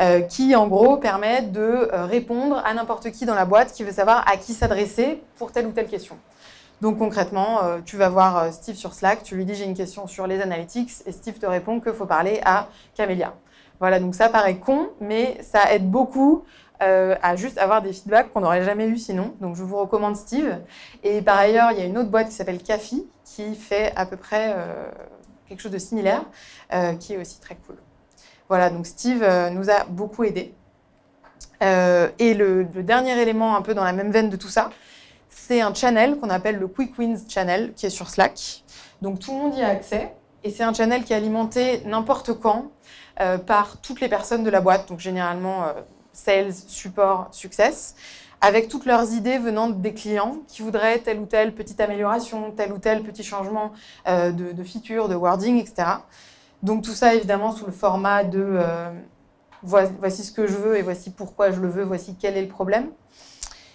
euh, 0.00 0.20
qui 0.22 0.56
en 0.56 0.66
gros 0.66 0.96
permet 0.96 1.42
de 1.42 1.60
euh, 1.60 2.06
répondre 2.06 2.60
à 2.64 2.74
n'importe 2.74 3.12
qui 3.12 3.24
dans 3.24 3.36
la 3.36 3.44
boîte 3.44 3.72
qui 3.72 3.84
veut 3.84 3.92
savoir 3.92 4.28
à 4.28 4.36
qui 4.36 4.52
s'adresser 4.52 5.22
pour 5.38 5.52
telle 5.52 5.68
ou 5.68 5.70
telle 5.70 5.86
question. 5.86 6.18
Donc 6.80 6.98
concrètement, 6.98 7.62
euh, 7.62 7.78
tu 7.84 7.96
vas 7.96 8.08
voir 8.08 8.52
Steve 8.52 8.74
sur 8.74 8.94
Slack, 8.94 9.22
tu 9.22 9.36
lui 9.36 9.44
dis 9.44 9.54
j'ai 9.54 9.64
une 9.64 9.76
question 9.76 10.08
sur 10.08 10.26
les 10.26 10.40
analytics 10.40 10.90
et 11.06 11.12
Steve 11.12 11.38
te 11.38 11.46
répond 11.46 11.78
qu'il 11.78 11.92
faut 11.92 12.04
parler 12.04 12.40
à 12.44 12.66
Camélia. 12.96 13.32
Voilà, 13.78 14.00
donc 14.00 14.16
ça 14.16 14.28
paraît 14.28 14.56
con, 14.56 14.88
mais 15.00 15.38
ça 15.40 15.72
aide 15.72 15.88
beaucoup 15.88 16.42
à 16.80 17.34
juste 17.34 17.56
avoir 17.56 17.80
des 17.80 17.94
feedbacks 17.94 18.30
qu'on 18.30 18.40
n'aurait 18.40 18.62
jamais 18.62 18.86
eu 18.88 18.98
sinon. 18.98 19.32
Donc 19.40 19.56
je 19.56 19.62
vous 19.62 19.78
recommande 19.78 20.16
Steve. 20.16 20.58
Et 21.02 21.22
par 21.22 21.38
ailleurs, 21.38 21.72
il 21.72 21.78
y 21.78 21.80
a 21.80 21.86
une 21.86 21.96
autre 21.96 22.10
boîte 22.10 22.28
qui 22.28 22.34
s'appelle 22.34 22.62
Cafi 22.62 23.06
qui 23.24 23.54
fait 23.54 23.90
à 23.96 24.04
peu 24.04 24.18
près 24.18 24.54
quelque 25.48 25.60
chose 25.60 25.72
de 25.72 25.78
similaire, 25.78 26.24
qui 27.00 27.14
est 27.14 27.18
aussi 27.18 27.40
très 27.40 27.56
cool. 27.66 27.76
Voilà, 28.48 28.70
donc 28.70 28.86
Steve 28.86 29.22
euh, 29.22 29.50
nous 29.50 29.70
a 29.70 29.84
beaucoup 29.84 30.24
aidés. 30.24 30.52
Euh, 31.62 32.10
et 32.18 32.34
le, 32.34 32.64
dernier 32.64 33.20
élément 33.20 33.56
un 33.56 33.62
peu 33.62 33.74
dans 33.74 33.84
la 33.84 33.92
même 33.92 34.10
veine 34.10 34.28
de 34.28 34.36
tout 34.36 34.48
ça, 34.48 34.70
c'est 35.28 35.60
un 35.60 35.72
channel 35.72 36.18
qu'on 36.18 36.30
appelle 36.30 36.58
le 36.58 36.68
Quick 36.68 36.98
Wins 36.98 37.18
Channel 37.28 37.72
qui 37.74 37.86
est 37.86 37.90
sur 37.90 38.10
Slack. 38.10 38.64
Donc 39.00 39.18
tout 39.18 39.32
le 39.32 39.38
monde 39.38 39.56
y 39.56 39.62
a 39.62 39.68
accès 39.68 40.14
et 40.42 40.50
c'est 40.50 40.62
un 40.62 40.74
channel 40.74 41.04
qui 41.04 41.14
est 41.14 41.16
alimenté 41.16 41.82
n'importe 41.86 42.34
quand 42.34 42.70
euh, 43.20 43.38
par 43.38 43.80
toutes 43.80 44.00
les 44.00 44.08
personnes 44.08 44.44
de 44.44 44.50
la 44.50 44.60
boîte, 44.60 44.88
donc 44.88 45.00
généralement 45.00 45.64
sales, 46.12 46.52
support, 46.52 47.28
success, 47.32 47.94
avec 48.44 48.68
toutes 48.68 48.86
leurs 48.86 49.12
idées 49.12 49.38
venant 49.38 49.68
des 49.68 49.94
clients 49.94 50.36
qui 50.48 50.62
voudraient 50.62 50.98
telle 50.98 51.18
ou 51.18 51.26
telle 51.26 51.54
petite 51.54 51.80
amélioration, 51.80 52.52
tel 52.52 52.72
ou 52.72 52.78
tel 52.78 53.02
petit 53.02 53.24
changement 53.24 53.72
de, 54.06 54.52
de 54.52 54.64
feature, 54.64 55.08
de 55.08 55.14
wording, 55.14 55.58
etc. 55.58 55.84
Donc 56.64 56.82
tout 56.82 56.94
ça, 56.94 57.14
évidemment, 57.14 57.52
sous 57.52 57.66
le 57.66 57.72
format 57.72 58.24
de 58.24 58.42
euh, 58.42 58.90
voici 59.62 60.24
ce 60.24 60.32
que 60.32 60.46
je 60.46 60.56
veux 60.56 60.78
et 60.78 60.82
voici 60.82 61.10
pourquoi 61.10 61.50
je 61.50 61.60
le 61.60 61.68
veux, 61.68 61.84
voici 61.84 62.16
quel 62.18 62.38
est 62.38 62.42
le 62.42 62.48
problème. 62.48 62.88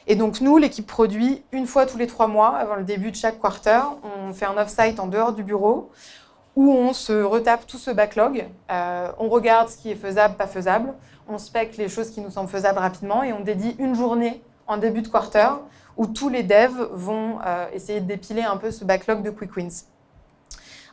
Et 0.08 0.16
donc 0.16 0.42
nous, 0.42 0.58
l'équipe 0.58 0.88
produit, 0.88 1.44
une 1.52 1.68
fois 1.68 1.86
tous 1.86 2.00
les 2.00 2.08
trois 2.08 2.28
mois, 2.28 2.58
avant 2.58 2.76
le 2.76 2.84
début 2.84 3.12
de 3.12 3.16
chaque 3.16 3.40
quarter, 3.40 3.80
on 4.04 4.34
fait 4.34 4.46
un 4.46 4.58
off-site 4.58 5.00
en 5.00 5.06
dehors 5.06 5.34
du 5.34 5.44
bureau 5.44 5.92
où 6.56 6.72
on 6.72 6.94
se 6.94 7.14
retape 7.22 7.68
tout 7.68 7.78
ce 7.78 7.92
backlog, 7.92 8.48
euh, 8.72 9.12
on 9.20 9.30
regarde 9.30 9.70
ce 9.70 9.78
qui 9.78 9.92
est 9.92 9.96
faisable, 9.96 10.36
pas 10.36 10.48
faisable, 10.48 10.96
on 11.28 11.38
spec 11.38 11.78
les 11.78 11.90
choses 11.90 12.10
qui 12.10 12.22
nous 12.22 12.32
semblent 12.32 12.50
faisables 12.50 12.80
rapidement 12.80 13.22
et 13.22 13.34
on 13.34 13.42
dédie 13.42 13.76
une 13.78 13.94
journée 13.94 14.42
en 14.70 14.78
début 14.78 15.02
de 15.02 15.10
quarter 15.10 15.50
où 15.98 16.08
tous 16.08 16.30
les 16.30 16.44
devs 16.44 16.88
vont 16.94 17.40
euh, 17.46 17.66
essayer 17.74 18.00
de 18.00 18.06
dépiler 18.06 18.44
un 18.44 18.56
peu 18.56 18.72
ce 18.72 18.86
backlog 18.86 19.22
de 19.22 19.32
quick 19.32 19.56
wins 19.58 19.84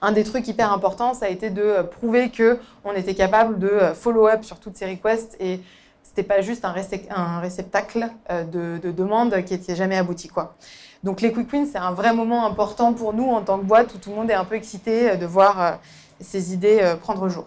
un 0.02 0.12
des 0.12 0.24
trucs 0.24 0.46
hyper 0.46 0.72
importants, 0.72 1.14
ça 1.14 1.24
a 1.24 1.28
été 1.30 1.48
de 1.48 1.62
euh, 1.62 1.82
prouver 1.82 2.30
qu'on 2.30 2.92
était 2.92 3.14
capable 3.14 3.58
de 3.58 3.68
euh, 3.68 3.94
follow-up 3.94 4.44
sur 4.44 4.60
toutes 4.60 4.76
ces 4.76 4.84
requests 4.84 5.36
et 5.40 5.60
c'était 6.02 6.22
pas 6.22 6.42
juste 6.42 6.66
un, 6.66 7.40
réceptacle 7.40 8.08
de, 8.30 8.78
demandes 8.90 9.42
qui 9.44 9.54
n'était 9.54 9.74
jamais 9.74 9.96
abouti. 9.96 10.28
Quoi. 10.28 10.54
Donc 11.02 11.20
les 11.20 11.32
quick 11.32 11.52
wins, 11.52 11.66
c'est 11.66 11.78
un 11.78 11.92
vrai 11.92 12.14
moment 12.14 12.46
important 12.46 12.92
pour 12.92 13.12
nous 13.12 13.28
en 13.28 13.42
tant 13.42 13.58
que 13.58 13.64
boîte 13.64 13.94
où 13.94 13.98
tout 13.98 14.10
le 14.10 14.16
monde 14.16 14.30
est 14.30 14.34
un 14.34 14.44
peu 14.44 14.54
excité 14.54 15.16
de 15.16 15.26
voir 15.26 15.78
ces 16.20 16.54
idées 16.54 16.94
prendre 17.02 17.28
jour. 17.28 17.46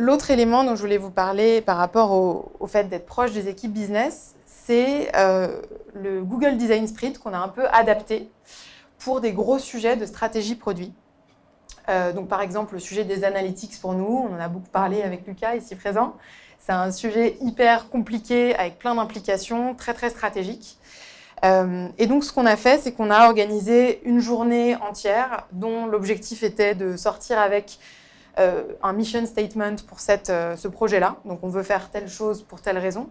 L'autre 0.00 0.30
élément 0.30 0.62
dont 0.62 0.76
je 0.76 0.80
voulais 0.80 0.96
vous 0.96 1.10
parler 1.10 1.60
par 1.60 1.76
rapport 1.76 2.12
au, 2.12 2.66
fait 2.68 2.84
d'être 2.84 3.04
proche 3.04 3.32
des 3.32 3.48
équipes 3.48 3.72
business, 3.72 4.36
c'est 4.46 5.10
le 5.94 6.22
Google 6.22 6.56
Design 6.56 6.86
Sprint 6.86 7.18
qu'on 7.18 7.32
a 7.32 7.38
un 7.38 7.48
peu 7.48 7.66
adapté 7.72 8.30
pour 9.00 9.20
des 9.20 9.32
gros 9.32 9.58
sujets 9.58 9.96
de 9.96 10.06
stratégie 10.06 10.54
produit. 10.54 10.92
Euh, 11.88 12.12
donc, 12.12 12.28
par 12.28 12.42
exemple, 12.42 12.74
le 12.74 12.80
sujet 12.80 13.04
des 13.04 13.24
analytics 13.24 13.80
pour 13.80 13.94
nous, 13.94 14.28
on 14.28 14.34
en 14.34 14.40
a 14.40 14.48
beaucoup 14.48 14.68
parlé 14.68 15.02
avec 15.02 15.26
Lucas 15.26 15.56
ici 15.56 15.74
présent. 15.74 16.14
C'est 16.58 16.72
un 16.72 16.92
sujet 16.92 17.36
hyper 17.40 17.88
compliqué 17.88 18.54
avec 18.56 18.78
plein 18.78 18.94
d'implications, 18.94 19.74
très 19.74 19.94
très 19.94 20.10
stratégique. 20.10 20.76
Euh, 21.44 21.88
et 21.98 22.06
donc, 22.06 22.24
ce 22.24 22.32
qu'on 22.32 22.46
a 22.46 22.56
fait, 22.56 22.78
c'est 22.78 22.92
qu'on 22.92 23.10
a 23.10 23.26
organisé 23.26 24.02
une 24.04 24.20
journée 24.20 24.76
entière 24.76 25.46
dont 25.52 25.86
l'objectif 25.86 26.42
était 26.42 26.74
de 26.74 26.96
sortir 26.96 27.38
avec 27.38 27.78
euh, 27.78 28.07
un 28.36 28.92
mission 28.92 29.26
statement 29.26 29.76
pour 29.88 29.98
cette, 30.00 30.28
ce 30.28 30.68
projet-là. 30.68 31.16
Donc, 31.24 31.40
on 31.42 31.48
veut 31.48 31.62
faire 31.62 31.90
telle 31.90 32.08
chose 32.08 32.42
pour 32.42 32.60
telle 32.60 32.78
raison. 32.78 33.08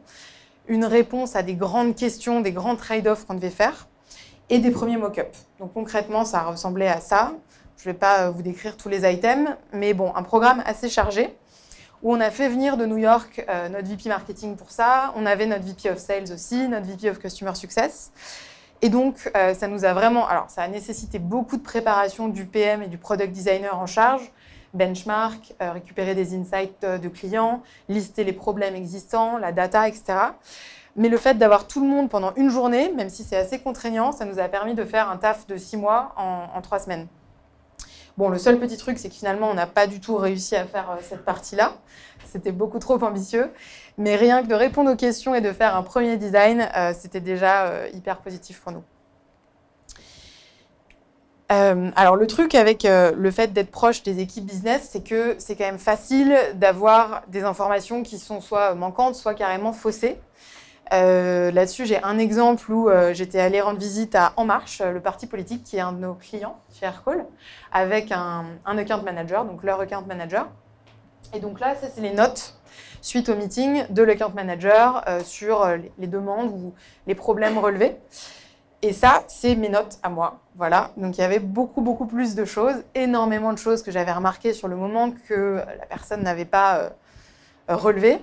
Une 0.68 0.86
réponse 0.86 1.36
à 1.36 1.44
des 1.44 1.56
grandes 1.56 1.96
questions, 1.96 2.42
des 2.42 2.52
grands 2.52 2.76
trade-offs 2.76 3.26
qu'on 3.26 3.34
devait 3.34 3.50
faire 3.50 3.88
et 4.50 4.60
des 4.60 4.72
premiers 4.72 4.98
mock-ups. 4.98 5.46
Donc 5.60 5.74
concrètement, 5.74 6.26
ça 6.26 6.44
ressemblait 6.44 6.88
à 6.88 7.00
ça. 7.00 7.34
Je 7.78 7.88
ne 7.88 7.94
vais 7.94 8.00
pas 8.00 8.30
vous 8.30 8.42
décrire 8.42 8.78
tous 8.78 8.90
les 8.90 9.10
items, 9.12 9.50
mais 9.74 9.94
bon, 9.94 10.14
un 10.16 10.24
programme 10.24 10.64
assez 10.66 10.90
chargé 10.90 11.36
où 12.04 12.14
on 12.14 12.20
a 12.20 12.30
fait 12.30 12.48
venir 12.48 12.78
de 12.78 12.86
New 12.86 12.98
York 12.98 13.44
euh, 13.50 13.70
notre 13.70 13.88
VP 13.88 14.10
marketing 14.10 14.56
pour 14.56 14.72
ça. 14.72 15.14
On 15.16 15.26
avait 15.26 15.46
notre 15.46 15.64
VP 15.64 15.90
of 15.90 15.98
Sales 15.98 16.32
aussi, 16.32 16.68
notre 16.68 16.86
VP 16.86 17.10
of 17.10 17.20
Customer 17.20 17.56
Success. 17.56 18.12
Et 18.82 18.90
donc, 18.90 19.32
euh, 19.36 19.56
ça 19.56 19.68
nous 19.68 19.86
a 19.86 19.94
vraiment. 19.94 20.28
Alors, 20.28 20.50
ça 20.50 20.62
a 20.62 20.68
nécessité 20.68 21.18
beaucoup 21.18 21.58
de 21.58 21.64
préparation 21.64 22.28
du 22.28 22.46
PM 22.46 22.84
et 22.84 22.88
du 22.88 23.00
product 23.00 23.32
designer 23.32 23.78
en 23.78 23.88
charge, 23.88 24.32
benchmark, 24.77 25.55
euh, 25.62 25.72
récupérer 25.72 26.15
des 26.15 26.36
insights 26.36 26.86
de 26.86 27.07
clients, 27.10 27.62
lister 27.89 28.24
les 28.24 28.34
problèmes 28.34 28.75
existants, 28.75 29.38
la 29.38 29.51
data, 29.51 29.88
etc. 29.88 30.31
Mais 30.98 31.10
le 31.10 31.17
fait 31.17 31.36
d'avoir 31.36 31.67
tout 31.67 31.79
le 31.79 31.88
monde 31.88 32.10
pendant 32.10 32.34
une 32.36 32.50
journée, 32.50 32.91
même 32.91 33.10
si 33.10 33.24
c'est 33.24 33.38
assez 33.38 33.60
contraignant, 33.60 34.12
ça 34.12 34.25
nous 34.25 34.39
a 34.39 34.48
permis 34.50 34.74
de 34.74 34.84
faire 34.84 35.10
un 35.10 35.17
taf 35.17 35.46
de 35.46 35.55
six 35.55 35.77
mois 35.77 36.13
en, 36.17 36.60
trois 36.62 36.79
semaines. 36.79 37.07
Bon, 38.17 38.29
le 38.29 38.39
seul 38.39 38.57
petit 38.60 38.77
truc, 38.77 38.98
c'est 38.98 39.10
que 39.10 39.13
finalement, 39.13 39.48
on 39.51 39.53
n'a 39.53 39.67
pas 39.67 39.86
du 39.86 40.00
tout 40.00 40.15
réussi 40.17 40.55
à 40.55 40.65
faire 40.65 40.89
euh, 40.89 40.96
cette 41.07 41.24
partie-là. 41.24 41.74
C'était 42.25 42.51
beaucoup 42.51 42.79
trop 42.79 43.01
ambitieux. 43.03 43.51
Mais 44.00 44.15
rien 44.15 44.41
que 44.41 44.48
de 44.48 44.55
répondre 44.55 44.91
aux 44.91 44.96
questions 44.96 45.36
et 45.36 45.41
de 45.41 45.51
faire 45.51 45.75
un 45.75 45.84
premier 45.84 46.17
design, 46.17 46.67
euh, 46.75 46.93
c'était 46.98 47.19
déjà 47.19 47.67
euh, 47.67 47.88
hyper 47.93 48.17
positif 48.17 48.60
pour 48.62 48.72
nous. 48.72 48.84
Alors 51.50 52.16
le 52.16 52.27
truc 52.27 52.56
avec 52.56 52.84
le 52.84 53.32
fait 53.32 53.54
d'être 53.54 53.72
proche 53.72 54.04
des 54.04 54.20
équipes 54.20 54.46
business, 54.46 54.89
c'est 54.92 55.04
que 55.04 55.36
c'est 55.39 55.56
quand 55.56 55.66
même 55.66 55.80
facile 55.80 56.38
d'avoir 56.56 57.24
des 57.27 57.44
informations 57.44 58.04
qui 58.04 58.20
sont 58.20 58.42
soit 58.42 58.75
manquantes, 58.75 59.16
soit 59.16 59.34
carrément 59.34 59.74
faussées. 59.74 60.18
Euh, 60.94 61.51
là-dessus, 61.51 61.86
j'ai 61.86 62.01
un 62.04 62.18
exemple 62.18 62.72
où 62.72 62.89
euh, 62.89 63.13
j'étais 63.13 63.39
allée 63.39 63.60
rendre 63.62 63.80
visite 63.80 64.16
à 64.16 64.34
En 64.38 64.46
Marche, 64.46 64.82
le 64.82 65.01
parti 65.01 65.27
politique 65.27 65.63
qui 65.63 65.77
est 65.77 65.82
un 65.82 65.92
de 65.92 66.00
nos 66.00 66.13
clients 66.13 66.60
chez 66.74 66.86
Aircall, 66.86 67.25
avec 67.72 68.12
un, 68.12 68.46
account 68.66 69.01
manager, 69.04 69.46
donc 69.46 69.63
leur 69.63 69.80
account 69.80 70.06
manager. 70.08 70.48
Et 71.34 71.39
donc 71.39 71.60
là, 71.60 71.75
ça, 71.75 71.88
c'est 71.94 72.01
les 72.01 72.13
notes 72.13 72.54
suite 73.01 73.30
au 73.30 73.36
meeting 73.36 73.86
de 73.89 74.01
l'account 74.01 74.32
manager 74.34 75.04
euh, 75.08 75.22
sur 75.24 75.68
les, 75.98 76.08
demandes 76.08 76.51
ou 76.51 76.74
les 77.06 77.16
problèmes 77.16 77.58
relevés. 77.58 77.98
Et 78.81 78.93
ça, 78.93 79.24
c'est 79.27 79.55
mes 79.55 79.69
notes 79.69 79.98
à 80.03 80.10
moi. 80.10 80.39
Voilà. 80.55 80.91
Donc 80.98 81.17
il 81.17 81.22
y 81.22 81.24
avait 81.24 81.39
beaucoup, 81.39 81.81
beaucoup 81.81 82.05
plus 82.05 82.36
de 82.36 82.46
choses, 82.46 82.75
énormément 82.96 83.53
de 83.53 83.57
choses 83.57 83.81
que 83.81 83.91
j'avais 83.91 84.12
remarquées 84.12 84.53
sur 84.53 84.67
le 84.67 84.75
moment 84.75 85.12
que 85.27 85.62
la 85.65 85.86
personne 85.88 86.24
n'avait 86.24 86.46
pas 86.46 86.91
relevées. 87.67 88.19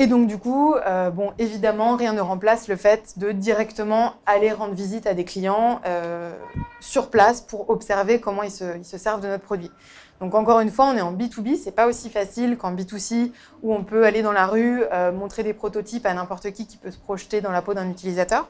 Et 0.00 0.06
donc, 0.06 0.28
du 0.28 0.38
coup, 0.38 0.74
euh, 0.74 1.10
bon, 1.10 1.32
évidemment, 1.40 1.96
rien 1.96 2.12
ne 2.12 2.20
remplace 2.20 2.68
le 2.68 2.76
fait 2.76 3.18
de 3.18 3.32
directement 3.32 4.14
aller 4.26 4.52
rendre 4.52 4.72
visite 4.72 5.08
à 5.08 5.14
des 5.14 5.24
clients 5.24 5.80
euh, 5.86 6.32
sur 6.78 7.10
place 7.10 7.40
pour 7.40 7.68
observer 7.68 8.20
comment 8.20 8.44
ils 8.44 8.52
se, 8.52 8.80
servent 8.84 9.20
de 9.20 9.26
notre 9.26 9.42
produit. 9.42 9.72
Donc, 10.20 10.36
encore 10.36 10.60
une 10.60 10.70
fois, 10.70 10.86
on 10.86 10.96
est 10.96 11.00
en 11.00 11.12
B2B, 11.12 11.56
c'est 11.56 11.72
pas 11.72 11.88
aussi 11.88 12.10
facile 12.10 12.56
qu'en 12.56 12.76
B2C 12.76 13.32
où 13.64 13.74
on 13.74 13.82
peut 13.82 14.04
aller 14.06 14.22
dans 14.22 14.30
la 14.30 14.46
rue, 14.46 14.84
euh, 14.92 15.10
montrer 15.10 15.42
des 15.42 15.52
prototypes 15.52 16.06
à 16.06 16.14
n'importe 16.14 16.52
qui 16.52 16.68
qui 16.68 16.76
peut 16.76 16.92
se 16.92 16.98
projeter 16.98 17.40
dans 17.40 17.50
la 17.50 17.60
peau 17.60 17.74
d'un 17.74 17.90
utilisateur. 17.90 18.48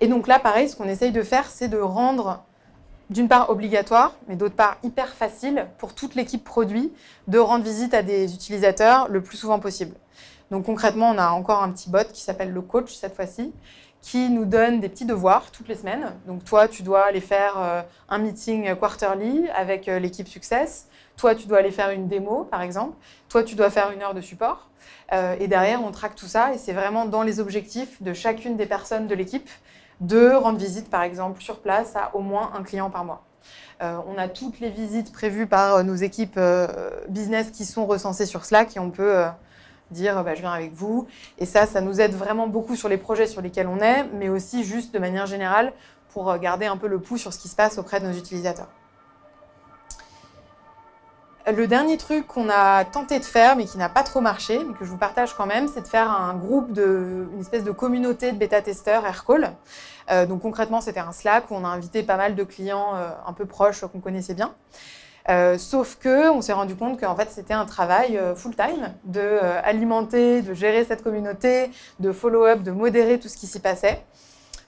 Et 0.00 0.08
donc 0.08 0.28
là, 0.28 0.38
pareil, 0.38 0.68
ce 0.68 0.76
qu'on 0.76 0.88
essaye 0.88 1.12
de 1.12 1.22
faire, 1.22 1.46
c'est 1.50 1.68
de 1.68 1.78
rendre 1.78 2.44
d'une 3.10 3.28
part 3.28 3.50
obligatoire, 3.50 4.14
mais 4.28 4.36
d'autre 4.36 4.54
part 4.54 4.76
hyper 4.82 5.08
facile 5.08 5.66
pour 5.78 5.94
toute 5.94 6.14
l'équipe 6.14 6.44
produit 6.44 6.92
de 7.26 7.38
rendre 7.38 7.64
visite 7.64 7.94
à 7.94 8.02
des 8.02 8.34
utilisateurs 8.34 9.08
le 9.08 9.22
plus 9.22 9.38
souvent 9.38 9.58
possible. 9.58 9.94
Donc 10.50 10.66
concrètement, 10.66 11.10
on 11.10 11.18
a 11.18 11.30
encore 11.30 11.62
un 11.62 11.70
petit 11.70 11.90
bot 11.90 12.06
qui 12.12 12.22
s'appelle 12.22 12.52
le 12.52 12.60
coach 12.60 12.94
cette 12.94 13.16
fois-ci, 13.16 13.52
qui 14.00 14.28
nous 14.28 14.44
donne 14.44 14.80
des 14.80 14.88
petits 14.88 15.04
devoirs 15.04 15.50
toutes 15.50 15.68
les 15.68 15.74
semaines. 15.74 16.12
Donc 16.26 16.44
toi, 16.44 16.68
tu 16.68 16.82
dois 16.82 17.04
aller 17.06 17.20
faire 17.20 17.54
euh, 17.58 17.82
un 18.08 18.18
meeting 18.18 18.74
quarterly 18.76 19.48
avec 19.54 19.88
euh, 19.88 19.98
l'équipe 19.98 20.28
Success. 20.28 20.86
Toi, 21.16 21.34
tu 21.34 21.48
dois 21.48 21.58
aller 21.58 21.72
faire 21.72 21.90
une 21.90 22.06
démo, 22.06 22.44
par 22.44 22.62
exemple. 22.62 22.96
Toi, 23.28 23.42
tu 23.42 23.56
dois 23.56 23.70
faire 23.70 23.90
une 23.90 24.02
heure 24.02 24.14
de 24.14 24.20
support. 24.20 24.68
Euh, 25.12 25.34
et 25.40 25.48
derrière, 25.48 25.82
on 25.82 25.90
traque 25.90 26.14
tout 26.14 26.26
ça 26.26 26.52
et 26.54 26.58
c'est 26.58 26.72
vraiment 26.72 27.06
dans 27.06 27.22
les 27.22 27.40
objectifs 27.40 28.00
de 28.02 28.12
chacune 28.12 28.56
des 28.56 28.66
personnes 28.66 29.06
de 29.06 29.14
l'équipe 29.14 29.48
de 30.00 30.32
rendre 30.32 30.58
visite, 30.58 30.90
par 30.90 31.02
exemple, 31.02 31.42
sur 31.42 31.60
place 31.60 31.96
à 31.96 32.14
au 32.14 32.20
moins 32.20 32.52
un 32.54 32.62
client 32.62 32.90
par 32.90 33.04
mois. 33.04 33.24
Euh, 33.80 33.98
on 34.08 34.18
a 34.18 34.28
toutes 34.28 34.60
les 34.60 34.70
visites 34.70 35.12
prévues 35.12 35.46
par 35.46 35.76
euh, 35.76 35.82
nos 35.82 35.94
équipes 35.94 36.36
euh, 36.36 36.66
business 37.08 37.50
qui 37.50 37.64
sont 37.64 37.86
recensées 37.86 38.26
sur 38.26 38.44
Slack 38.44 38.76
et 38.76 38.80
on 38.80 38.90
peut 38.90 39.24
dire 39.90 40.22
bah, 40.24 40.34
je 40.34 40.40
viens 40.40 40.52
avec 40.52 40.72
vous. 40.72 41.06
Et 41.38 41.46
ça, 41.46 41.66
ça 41.66 41.80
nous 41.80 42.00
aide 42.00 42.12
vraiment 42.12 42.48
beaucoup 42.48 42.76
sur 42.76 42.88
les 42.88 42.98
projets 42.98 43.26
sur 43.26 43.40
lesquels 43.40 43.68
on 43.68 43.78
est, 43.78 44.04
mais 44.14 44.28
aussi 44.28 44.64
juste 44.64 44.92
de 44.92 44.98
manière 44.98 45.26
générale 45.26 45.72
pour 46.10 46.36
garder 46.38 46.66
un 46.66 46.76
peu 46.76 46.88
le 46.88 46.98
pouls 46.98 47.18
sur 47.18 47.32
ce 47.32 47.38
qui 47.38 47.48
se 47.48 47.56
passe 47.56 47.78
auprès 47.78 48.00
de 48.00 48.06
nos 48.06 48.12
utilisateurs. 48.12 48.68
Le 51.56 51.66
dernier 51.66 51.96
truc 51.96 52.26
qu'on 52.26 52.50
a 52.50 52.84
tenté 52.84 53.18
de 53.18 53.24
faire, 53.24 53.56
mais 53.56 53.64
qui 53.64 53.78
n'a 53.78 53.88
pas 53.88 54.02
trop 54.02 54.20
marché, 54.20 54.60
mais 54.66 54.74
que 54.74 54.84
je 54.84 54.90
vous 54.90 54.98
partage 54.98 55.34
quand 55.34 55.46
même, 55.46 55.66
c'est 55.66 55.80
de 55.80 55.86
faire 55.86 56.10
un 56.10 56.34
groupe 56.34 56.72
de, 56.72 57.26
une 57.32 57.40
espèce 57.40 57.64
de 57.64 57.70
communauté 57.70 58.32
de 58.32 58.36
bêta-testeurs 58.36 59.06
Aircall. 59.06 59.52
Euh, 60.10 60.26
donc 60.26 60.42
concrètement, 60.42 60.82
c'était 60.82 61.00
un 61.00 61.12
Slack 61.12 61.50
où 61.50 61.54
on 61.54 61.64
a 61.64 61.68
invité 61.68 62.02
pas 62.02 62.16
mal 62.16 62.34
de 62.34 62.44
clients 62.44 62.94
euh, 62.96 63.08
un 63.26 63.32
peu 63.32 63.46
proches 63.46 63.80
qu'on 63.80 64.00
connaissait 64.00 64.34
bien. 64.34 64.52
Euh, 65.30 65.56
sauf 65.56 65.96
que 65.96 66.28
on 66.30 66.42
s'est 66.42 66.52
rendu 66.52 66.74
compte 66.74 67.00
qu'en 67.00 67.14
fait 67.14 67.30
c'était 67.30 67.54
un 67.54 67.66
travail 67.66 68.20
full-time 68.34 68.94
de 69.04 69.38
alimenter, 69.62 70.42
de 70.42 70.52
gérer 70.54 70.84
cette 70.84 71.02
communauté, 71.02 71.70
de 72.00 72.12
follow-up, 72.12 72.62
de 72.62 72.72
modérer 72.72 73.18
tout 73.18 73.28
ce 73.28 73.36
qui 73.36 73.46
s'y 73.46 73.60
passait. 73.60 74.02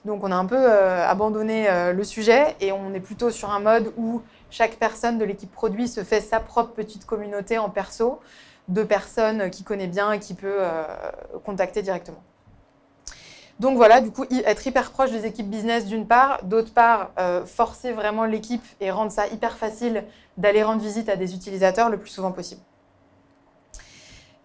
Donc 0.05 0.23
on 0.23 0.31
a 0.31 0.35
un 0.35 0.45
peu 0.45 0.71
abandonné 0.71 1.67
le 1.93 2.03
sujet 2.03 2.55
et 2.59 2.71
on 2.71 2.93
est 2.93 2.99
plutôt 2.99 3.31
sur 3.31 3.49
un 3.49 3.59
mode 3.59 3.91
où 3.97 4.21
chaque 4.51 4.75
personne 4.75 5.17
de 5.17 5.25
l'équipe 5.25 5.51
produit 5.51 5.87
se 5.87 6.03
fait 6.03 6.21
sa 6.21 6.39
propre 6.39 6.73
petite 6.73 7.05
communauté 7.05 7.57
en 7.57 7.69
perso 7.69 8.19
de 8.67 8.83
personnes 8.83 9.49
qu'il 9.49 9.65
connaît 9.65 9.87
bien 9.87 10.11
et 10.11 10.19
qui 10.19 10.33
peut 10.33 10.57
euh, 10.59 10.83
contacter 11.43 11.81
directement. 11.81 12.21
Donc 13.59 13.77
voilà, 13.77 14.01
du 14.01 14.11
coup, 14.11 14.25
être 14.31 14.65
hyper 14.65 14.91
proche 14.91 15.11
des 15.11 15.25
équipes 15.25 15.49
business 15.49 15.85
d'une 15.85 16.07
part, 16.07 16.43
d'autre 16.43 16.73
part, 16.73 17.11
euh, 17.19 17.45
forcer 17.45 17.91
vraiment 17.91 18.25
l'équipe 18.25 18.63
et 18.79 18.91
rendre 18.91 19.11
ça 19.11 19.27
hyper 19.27 19.55
facile 19.55 20.03
d'aller 20.37 20.63
rendre 20.63 20.81
visite 20.81 21.09
à 21.09 21.15
des 21.15 21.35
utilisateurs 21.35 21.89
le 21.89 21.97
plus 21.97 22.09
souvent 22.09 22.31
possible. 22.31 22.61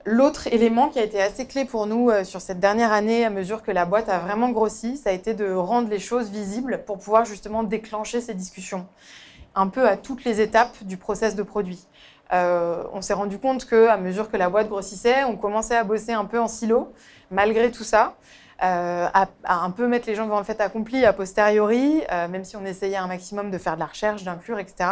L'autre 0.05 0.47
élément 0.49 0.89
qui 0.89 0.99
a 0.99 1.03
été 1.03 1.21
assez 1.21 1.47
clé 1.47 1.65
pour 1.65 1.87
nous 1.87 2.11
euh, 2.11 2.25
sur 2.25 2.41
cette 2.41 2.61
dernière 2.61 2.93
année, 2.93 3.25
à 3.25 3.31
mesure 3.31 3.63
que 3.63 3.73
la 3.73 3.87
boîte 3.87 4.09
a 4.09 4.19
vraiment 4.19 4.51
grossi, 4.51 4.99
ça 4.99 5.11
a 5.11 5.13
été 5.13 5.35
de 5.35 5.51
rendre 5.51 5.89
les 5.89 5.99
choses 5.99 6.31
visibles 6.31 6.85
pour 6.87 6.99
pouvoir 6.99 7.25
justement 7.25 7.65
déclencher 7.65 8.21
ces 8.21 8.35
discussions 8.35 8.87
un 9.57 9.69
peu 9.69 9.89
à 9.89 9.97
toutes 9.97 10.25
les 10.25 10.41
étapes 10.41 10.77
du 10.83 10.97
process 10.99 11.35
de 11.35 11.43
produit. 11.43 11.89
Euh, 12.33 12.85
on 12.93 13.01
s'est 13.01 13.15
rendu 13.15 13.39
compte 13.39 13.65
que 13.65 13.89
à 13.89 13.97
mesure 13.97 14.31
que 14.31 14.37
la 14.37 14.51
boîte 14.51 14.69
grossissait, 14.69 15.25
on 15.25 15.37
commençait 15.37 15.77
à 15.77 15.85
bosser 15.85 16.13
un 16.13 16.25
peu 16.25 16.39
en 16.39 16.49
silo, 16.49 16.93
malgré 17.31 17.71
tout 17.71 17.85
ça, 17.85 18.17
euh, 18.63 19.07
à, 19.13 19.29
un 19.45 19.71
peu 19.71 19.87
mettre 19.87 20.07
les 20.07 20.15
gens 20.15 20.25
devant 20.25 20.39
le 20.39 20.45
fait 20.45 20.61
accompli 20.61 21.05
a 21.05 21.13
posteriori, 21.13 22.03
euh, 22.13 22.29
même 22.29 22.45
si 22.45 22.57
on 22.57 22.65
essayait 22.65 22.97
un 22.97 23.07
maximum 23.07 23.51
de 23.51 23.59
faire 23.59 23.75
de 23.75 23.81
la 23.81 23.87
recherche, 23.87 24.25
d'inclure, 24.25 24.59
etc. 24.59 24.91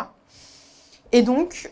Et 1.12 1.22
donc, 1.22 1.70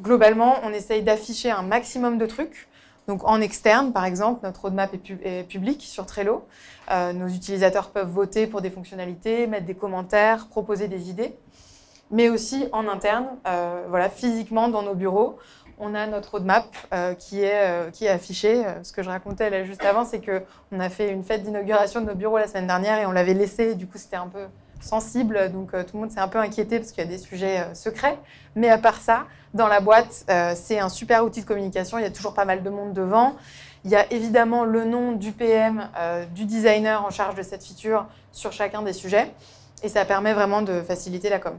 globalement, 0.00 0.56
on 0.62 0.72
essaye 0.72 1.02
d'afficher 1.02 1.50
un 1.50 1.60
maximum 1.60 2.16
de 2.16 2.24
trucs. 2.24 2.68
Donc 3.06 3.22
en 3.24 3.42
externe, 3.42 3.92
par 3.92 4.06
exemple, 4.06 4.40
notre 4.42 4.62
roadmap 4.62 4.94
est, 4.94 5.10
est 5.22 5.44
public 5.44 5.82
sur 5.82 6.06
Trello. 6.06 6.46
nos 6.90 7.28
utilisateurs 7.28 7.90
peuvent 7.90 8.08
voter 8.08 8.46
pour 8.46 8.62
des 8.62 8.70
fonctionnalités, 8.70 9.46
mettre 9.46 9.66
des 9.66 9.74
commentaires, 9.74 10.46
proposer 10.48 10.88
des 10.88 11.10
idées 11.10 11.36
mais 12.10 12.28
aussi 12.28 12.68
en 12.72 12.88
interne, 12.88 13.26
euh, 13.46 13.84
voilà, 13.88 14.08
physiquement 14.08 14.68
dans 14.68 14.82
nos 14.82 14.94
bureaux. 14.94 15.38
On 15.78 15.94
a 15.94 16.06
notre 16.06 16.32
roadmap 16.32 16.66
euh, 16.92 17.14
qui, 17.14 17.42
est, 17.42 17.68
euh, 17.68 17.90
qui 17.90 18.06
est 18.06 18.10
affiché. 18.10 18.64
Ce 18.82 18.92
que 18.92 19.02
je 19.02 19.08
racontais 19.08 19.64
juste 19.64 19.84
avant, 19.84 20.04
c'est 20.04 20.20
qu'on 20.20 20.80
a 20.80 20.88
fait 20.88 21.10
une 21.10 21.22
fête 21.22 21.42
d'inauguration 21.42 22.00
de 22.00 22.06
nos 22.06 22.14
bureaux 22.14 22.38
la 22.38 22.48
semaine 22.48 22.66
dernière 22.66 22.98
et 22.98 23.06
on 23.06 23.12
l'avait 23.12 23.34
laissé. 23.34 23.74
Du 23.74 23.86
coup, 23.86 23.98
c'était 23.98 24.16
un 24.16 24.26
peu 24.26 24.46
sensible, 24.80 25.50
donc 25.52 25.72
tout 25.72 25.94
le 25.94 26.00
monde 26.00 26.10
s'est 26.10 26.20
un 26.20 26.28
peu 26.28 26.38
inquiété 26.38 26.78
parce 26.78 26.92
qu'il 26.92 27.04
y 27.04 27.06
a 27.06 27.10
des 27.10 27.18
sujets 27.18 27.64
secrets. 27.74 28.18
Mais 28.56 28.70
à 28.70 28.78
part 28.78 28.96
ça, 29.00 29.26
dans 29.54 29.68
la 29.68 29.80
boîte, 29.80 30.24
c'est 30.54 30.78
un 30.78 30.88
super 30.88 31.24
outil 31.24 31.42
de 31.42 31.46
communication. 31.46 31.98
Il 31.98 32.02
y 32.02 32.06
a 32.06 32.10
toujours 32.10 32.34
pas 32.34 32.44
mal 32.44 32.62
de 32.62 32.70
monde 32.70 32.92
devant. 32.92 33.34
Il 33.84 33.90
y 33.90 33.96
a 33.96 34.12
évidemment 34.12 34.64
le 34.64 34.84
nom 34.84 35.12
du 35.12 35.32
PM, 35.32 35.88
du 36.32 36.44
designer 36.44 37.04
en 37.04 37.10
charge 37.10 37.34
de 37.34 37.42
cette 37.42 37.64
feature 37.64 38.06
sur 38.30 38.52
chacun 38.52 38.82
des 38.82 38.92
sujets. 38.92 39.32
Et 39.82 39.88
ça 39.88 40.04
permet 40.04 40.32
vraiment 40.32 40.62
de 40.62 40.80
faciliter 40.80 41.28
la 41.28 41.40
com. 41.40 41.58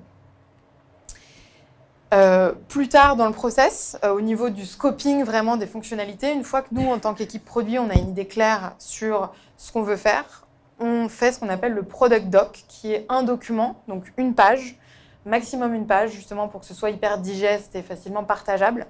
Euh, 2.12 2.54
plus 2.68 2.90
tard 2.90 3.16
dans 3.16 3.28
le 3.28 3.34
process, 3.34 3.98
euh, 4.04 4.12
au 4.12 4.22
niveau 4.22 4.50
du 4.50 4.66
scoping 4.66 5.24
vraiment 5.24 5.58
des 5.58 5.68
fonctionnalités, 5.68 6.34
une 6.34 6.44
fois 6.44 6.64
que 6.64 6.70
nous, 6.72 6.90
en 6.90 6.98
tant 6.98 7.14
qu'équipe 7.14 7.46
produit, 7.46 7.78
on 7.78 7.88
a 7.90 7.94
une 7.94 8.10
idée 8.10 8.26
claire 8.26 8.74
sur 8.80 9.32
ce 9.58 9.72
qu'on 9.72 9.84
veut 9.84 9.96
faire, 9.96 10.48
on 10.80 11.08
fait 11.08 11.32
ce 11.32 11.40
qu'on 11.40 11.50
appelle 11.50 11.74
le 11.74 11.84
product 11.84 12.28
doc, 12.30 12.64
qui 12.68 12.94
est 12.94 13.06
un 13.10 13.22
document, 13.22 13.84
donc 13.88 14.12
une 14.18 14.34
page, 14.34 14.80
maximum 15.26 15.76
une 15.76 15.86
page, 15.86 16.10
justement 16.12 16.48
pour 16.48 16.62
que 16.62 16.66
ce 16.66 16.74
soit 16.74 16.90
hyper 16.90 17.20
digeste 17.20 17.76
et 17.76 17.84
facilement 17.84 18.24
partageable, 18.24 18.88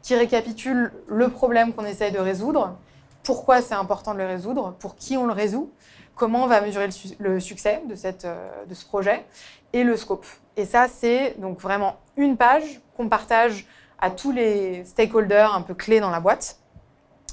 qui 0.00 0.14
récapitule 0.14 0.92
le 1.08 1.28
problème 1.28 1.74
qu'on 1.74 1.84
essaye 1.84 2.12
de 2.12 2.20
résoudre, 2.20 2.74
pourquoi 3.22 3.60
c'est 3.60 3.74
important 3.74 4.14
de 4.14 4.18
le 4.18 4.26
résoudre, 4.26 4.74
pour 4.78 4.96
qui 4.96 5.18
on 5.18 5.26
le 5.26 5.32
résout, 5.32 5.70
comment 6.14 6.44
on 6.44 6.46
va 6.46 6.62
mesurer 6.62 6.88
le, 7.18 7.38
succès 7.38 7.82
de, 7.86 7.94
cette, 7.94 8.24
euh, 8.24 8.64
de 8.64 8.72
ce 8.72 8.86
projet 8.86 9.26
et 9.74 9.84
le 9.84 9.94
scope. 9.96 10.24
Et 10.56 10.64
ça, 10.64 10.86
c'est 10.88 11.34
donc 11.38 11.60
vraiment 11.60 11.96
une 12.16 12.36
page 12.36 12.80
qu'on 12.96 13.08
partage 13.08 13.66
à 13.98 14.10
tous 14.10 14.32
les 14.32 14.84
stakeholders 14.84 15.54
un 15.54 15.62
peu 15.62 15.74
clés 15.74 16.00
dans 16.00 16.10
la 16.10 16.20
boîte 16.20 16.58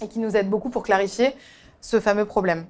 et 0.01 0.07
qui 0.07 0.19
nous 0.19 0.35
aide 0.35 0.49
beaucoup 0.49 0.69
pour 0.69 0.83
clarifier 0.83 1.35
ce 1.81 1.99
fameux 1.99 2.25
problème. 2.25 2.65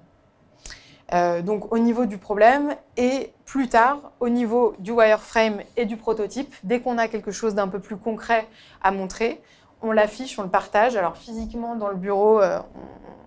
Euh, 1.14 1.42
donc 1.42 1.72
au 1.72 1.78
niveau 1.78 2.06
du 2.06 2.18
problème 2.18 2.76
et 2.98 3.34
plus 3.46 3.68
tard 3.68 4.14
au 4.20 4.30
niveau 4.30 4.74
du 4.80 4.92
wireframe 4.92 5.62
et 5.78 5.86
du 5.86 5.98
prototype, 5.98 6.54
dès 6.64 6.80
qu'on 6.80 6.98
a 6.98 7.08
quelque 7.08 7.32
chose 7.32 7.54
d'un 7.54 7.68
peu 7.68 7.80
plus 7.80 7.98
concret 7.98 8.48
à 8.82 8.92
montrer, 8.92 9.42
on 9.84 9.92
l'affiche, 9.92 10.40
on 10.40 10.44
le 10.44 10.50
partage. 10.50 10.96
Alors 10.96 11.18
physiquement 11.18 11.76
dans 11.76 11.90
le 11.90 11.96
bureau, 11.96 12.42
euh, 12.42 12.60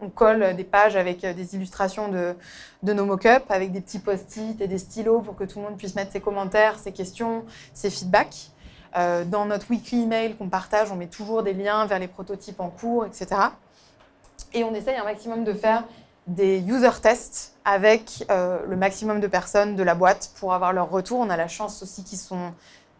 on, 0.00 0.08
colle 0.08 0.56
des 0.56 0.64
pages 0.64 0.96
avec 0.96 1.22
euh, 1.24 1.34
des 1.34 1.54
illustrations 1.54 2.08
de, 2.08 2.34
nos 2.92 3.04
mock-ups, 3.04 3.44
avec 3.50 3.72
des 3.72 3.80
petits 3.80 3.98
post-it 3.98 4.60
et 4.60 4.66
des 4.66 4.78
stylos 4.78 5.20
pour 5.20 5.36
que 5.36 5.44
tout 5.44 5.58
le 5.58 5.66
monde 5.66 5.76
puisse 5.76 5.94
mettre 5.94 6.12
ses 6.12 6.20
commentaires, 6.20 6.78
ses 6.78 6.92
questions, 6.92 7.44
ses 7.74 7.90
feedbacks. 7.90 8.50
Euh, 8.96 9.24
dans 9.24 9.46
notre 9.46 9.70
weekly 9.70 10.02
email 10.02 10.36
qu'on 10.36 10.48
partage, 10.48 10.92
on 10.92 10.96
met 10.96 11.06
toujours 11.06 11.42
des 11.42 11.52
liens 11.52 11.86
vers 11.86 11.98
les 11.98 12.08
prototypes 12.08 12.60
en 12.60 12.68
cours, 12.68 13.06
etc. 13.06 13.26
Et 14.52 14.64
on 14.64 14.74
essaye 14.74 14.96
un 14.96 15.04
maximum 15.04 15.44
de 15.44 15.52
faire 15.52 15.84
des 16.26 16.58
user 16.60 16.90
tests 17.00 17.54
avec 17.64 18.24
le 18.28 18.76
maximum 18.76 19.20
de 19.20 19.26
personnes 19.28 19.76
de 19.76 19.82
la 19.82 19.94
boîte 19.94 20.32
pour 20.40 20.54
avoir 20.54 20.72
leur 20.72 20.90
retour. 20.90 21.20
On 21.20 21.30
a 21.30 21.36
la 21.36 21.46
chance 21.46 21.82
aussi 21.82 22.02
qu'ils 22.04 22.18
sont 22.18 22.52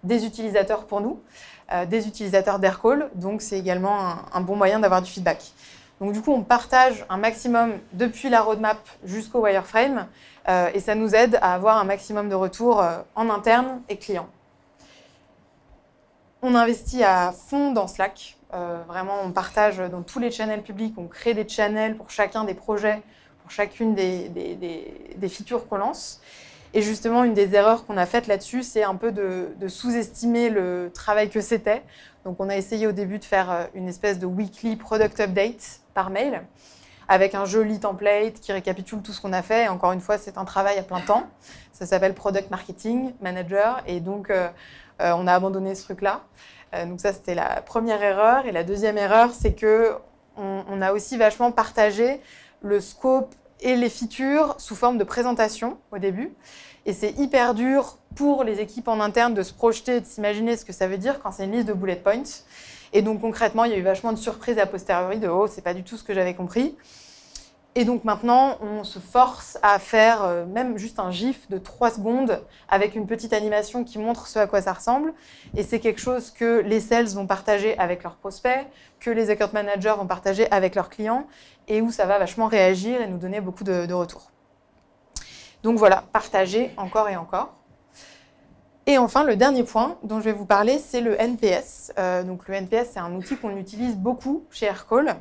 des 0.05 0.25
utilisateurs 0.25 0.87
pour 0.87 1.01
nous. 1.01 1.20
Euh, 1.72 1.85
des 1.85 2.07
utilisateurs 2.07 2.61
d'Aircall. 2.61 3.11
Donc, 3.16 3.42
c'est 3.42 3.59
également 3.59 3.99
un, 4.33 4.40
bon 4.40 4.55
moyen 4.55 4.79
d'avoir 4.79 5.03
du 5.03 5.11
feedback. 5.11 5.51
Donc, 6.01 6.12
du 6.12 6.22
coup, 6.22 6.33
on 6.33 6.42
partage 6.42 7.05
un 7.09 7.16
maximum 7.16 7.72
depuis 7.92 8.29
la 8.29 8.40
roadmap 8.40 8.79
jusqu'au 9.03 9.44
wireframe 9.44 10.07
euh, 10.49 10.70
et 10.75 10.79
ça 10.79 10.94
nous 10.94 11.16
aide 11.16 11.40
à 11.42 11.55
avoir 11.55 11.79
un 11.79 11.85
maximum 11.85 12.29
de 12.29 12.37
retours 12.37 12.81
euh, 12.81 12.99
en 13.16 13.31
interne 13.31 13.81
et 13.88 13.96
client. 13.96 14.29
On 16.42 16.55
investit 16.55 17.03
à 17.03 17.33
fond 17.33 17.72
dans 17.72 17.87
Slack. 17.87 18.37
vraiment, 18.53 19.20
on 19.25 19.33
partage 19.33 19.79
dans 19.79 20.03
tous 20.03 20.18
les 20.18 20.31
channels 20.31 20.62
publics, 20.62 20.94
on 20.96 21.07
crée 21.07 21.35
des 21.35 21.49
channels 21.49 21.96
pour 21.96 22.11
chacun 22.11 22.44
des 22.44 22.55
projets, 22.55 23.03
pour 23.42 23.51
chacune 23.51 23.94
des, 23.94 24.29
des 24.29 25.29
features 25.29 25.66
qu'on 25.68 25.79
lance. 25.79 26.20
Et 26.77 26.83
justement, 26.83 27.25
une 27.25 27.33
des 27.33 27.55
erreurs 27.55 27.87
qu'on 27.87 27.96
a 27.96 28.05
faites 28.05 28.27
là-dessus, 28.27 28.62
c'est 28.62 28.85
un 28.85 28.96
peu 28.96 29.11
de, 29.11 29.49
sous-estimer 29.66 30.51
le 30.51 30.90
travail 30.92 31.31
que 31.31 31.40
c'était. 31.40 31.83
Donc, 32.27 32.37
on 32.38 32.51
a 32.51 32.57
essayé 32.57 32.87
au 32.87 32.92
début 32.92 33.18
de 33.18 33.25
faire 33.25 33.51
euh, 33.51 33.64
une 33.75 33.88
espèce 33.88 34.18
de 34.18 34.27
weekly 34.27 34.77
product 34.77 35.18
update 35.20 35.81
par 35.94 36.11
mail 36.11 36.42
avec 37.09 37.35
un 37.35 37.46
joli 37.46 37.81
template 37.81 38.40
qui 38.40 38.53
récapitule 38.53 39.01
tout 39.01 39.12
ce 39.12 39.22
qu'on 39.22 39.33
a 39.33 39.40
fait. 39.40 39.64
Et 39.64 39.68
encore 39.68 39.92
une 39.92 40.03
fois, 40.03 40.18
c'est 40.18 40.37
un 40.37 40.44
travail 40.44 40.77
à 40.77 40.83
plein 40.83 41.01
temps. 41.01 41.27
Ça 41.72 41.87
s'appelle 41.87 42.12
Product 42.12 42.51
Marketing 42.51 43.14
Manager. 43.22 43.81
Et 43.87 44.01
donc, 44.01 44.29
euh, 44.29 44.49
euh, 45.00 45.12
on 45.16 45.26
a 45.26 45.32
abandonné 45.35 45.74
ce 45.74 45.85
truc-là. 45.85 46.22
donc 46.87 47.00
ça, 47.00 47.12
c'était 47.12 47.35
la 47.35 47.62
première 47.62 48.02
erreur. 48.02 48.46
Et 48.46 48.52
la 48.52 48.64
deuxième 48.64 48.98
erreur, 48.98 49.30
c'est 49.32 49.54
que 49.54 49.94
on, 50.37 50.82
a 50.82 50.92
aussi 50.92 51.16
vachement 51.16 51.50
partagé 51.52 52.20
le 52.62 52.80
scope 52.80 53.35
et 53.61 53.76
les 53.76 53.88
features 53.88 54.54
sous 54.59 54.76
forme 54.76 54.98
de 54.98 55.04
présentation 55.04 55.78
au 55.92 55.98
début. 55.98 56.32
Et 56.85 56.92
c'est 56.92 57.12
hyper 57.18 57.54
dur 57.54 57.98
pour 58.14 58.44
les 58.44 58.61
équipes 58.61 58.88
en 58.88 59.00
interne 59.00 59.35
de 59.35 59.42
se 59.42 59.52
projeter, 59.52 60.00
de 60.00 60.06
s'imaginer 60.06 60.56
ce 60.56 60.64
que 60.64 60.72
ça 60.72 60.87
veut 60.87 60.98
dire 60.98 61.20
quand 61.22 61.32
c'est 61.32 61.44
une 61.44 61.52
liste 61.52 61.68
de 61.68 61.72
bullet 61.72 61.96
points. 61.96 62.22
Et 62.92 63.02
donc 63.02 63.20
concrètement, 63.20 63.64
il 63.64 63.72
y 63.72 63.74
a 63.74 63.78
eu 63.78 63.82
vachement 63.82 64.12
de 64.12 64.18
surprises 64.18 64.59
a 64.59 64.66
posteriori 64.66 65.18
de 65.18 65.28
oh, 65.28 65.46
c'est 65.46 65.62
pas 65.62 65.74
du 65.74 65.82
tout 65.82 65.96
ce 65.96 66.04
que 66.04 66.14
j'avais 66.14 66.35
compris. 66.35 66.76
Et 67.78 67.84
donc 67.84 68.04
maintenant, 68.04 68.56
on 68.62 68.84
se 68.84 68.98
force 68.98 69.58
à 69.62 69.78
faire 69.78 70.24
euh, 70.24 70.46
même 70.46 70.78
juste 70.78 70.98
un 70.98 71.10
gif 71.10 71.46
de 71.50 71.58
3 71.58 71.90
secondes 71.90 72.42
avec 72.70 72.94
une 72.94 73.06
petite 73.06 73.34
animation 73.34 73.84
qui 73.84 73.98
montre 73.98 74.28
ce 74.28 74.38
à 74.38 74.46
quoi 74.46 74.62
ça 74.62 74.72
ressemble. 74.72 75.12
Et 75.54 75.62
c'est 75.62 75.78
quelque 75.78 76.00
chose 76.00 76.30
que 76.30 76.62
les 76.62 76.80
sales 76.80 77.08
vont 77.08 77.26
partager 77.26 77.76
avec 77.78 78.02
leurs 78.02 78.16
prospects, 78.16 78.66
que 78.98 79.10
les 79.10 79.28
account 79.28 79.50
managers 79.52 79.92
vont 79.98 80.06
partager 80.06 80.50
avec 80.50 80.74
leurs 80.74 80.88
clients 80.88 81.26
et 81.68 81.82
où 81.82 81.92
ça 81.92 82.06
va 82.06 82.18
vachement 82.18 82.46
réagir 82.46 83.02
et 83.02 83.08
nous 83.08 83.18
donner 83.18 83.42
beaucoup 83.42 83.64
de, 83.64 83.92
retours. 83.92 84.30
Donc 85.62 85.76
voilà, 85.76 86.02
partager 86.14 86.70
encore 86.78 87.10
et 87.10 87.16
encore. 87.16 87.52
Et 88.86 88.96
enfin, 88.96 89.22
le 89.24 89.36
dernier 89.36 89.64
point 89.64 89.98
dont 90.02 90.20
je 90.20 90.24
vais 90.24 90.32
vous 90.32 90.46
parler, 90.46 90.78
c'est 90.78 91.02
le 91.02 91.20
NPS. 91.20 91.92
Euh, 91.98 92.22
donc 92.22 92.48
le 92.48 92.54
NPS, 92.54 92.92
c'est 92.92 93.00
un 93.00 93.12
outil 93.16 93.36
qu'on 93.36 93.54
utilise 93.56 93.96
beaucoup 93.96 94.44
chez 94.50 94.64
Aircall, 94.64 95.16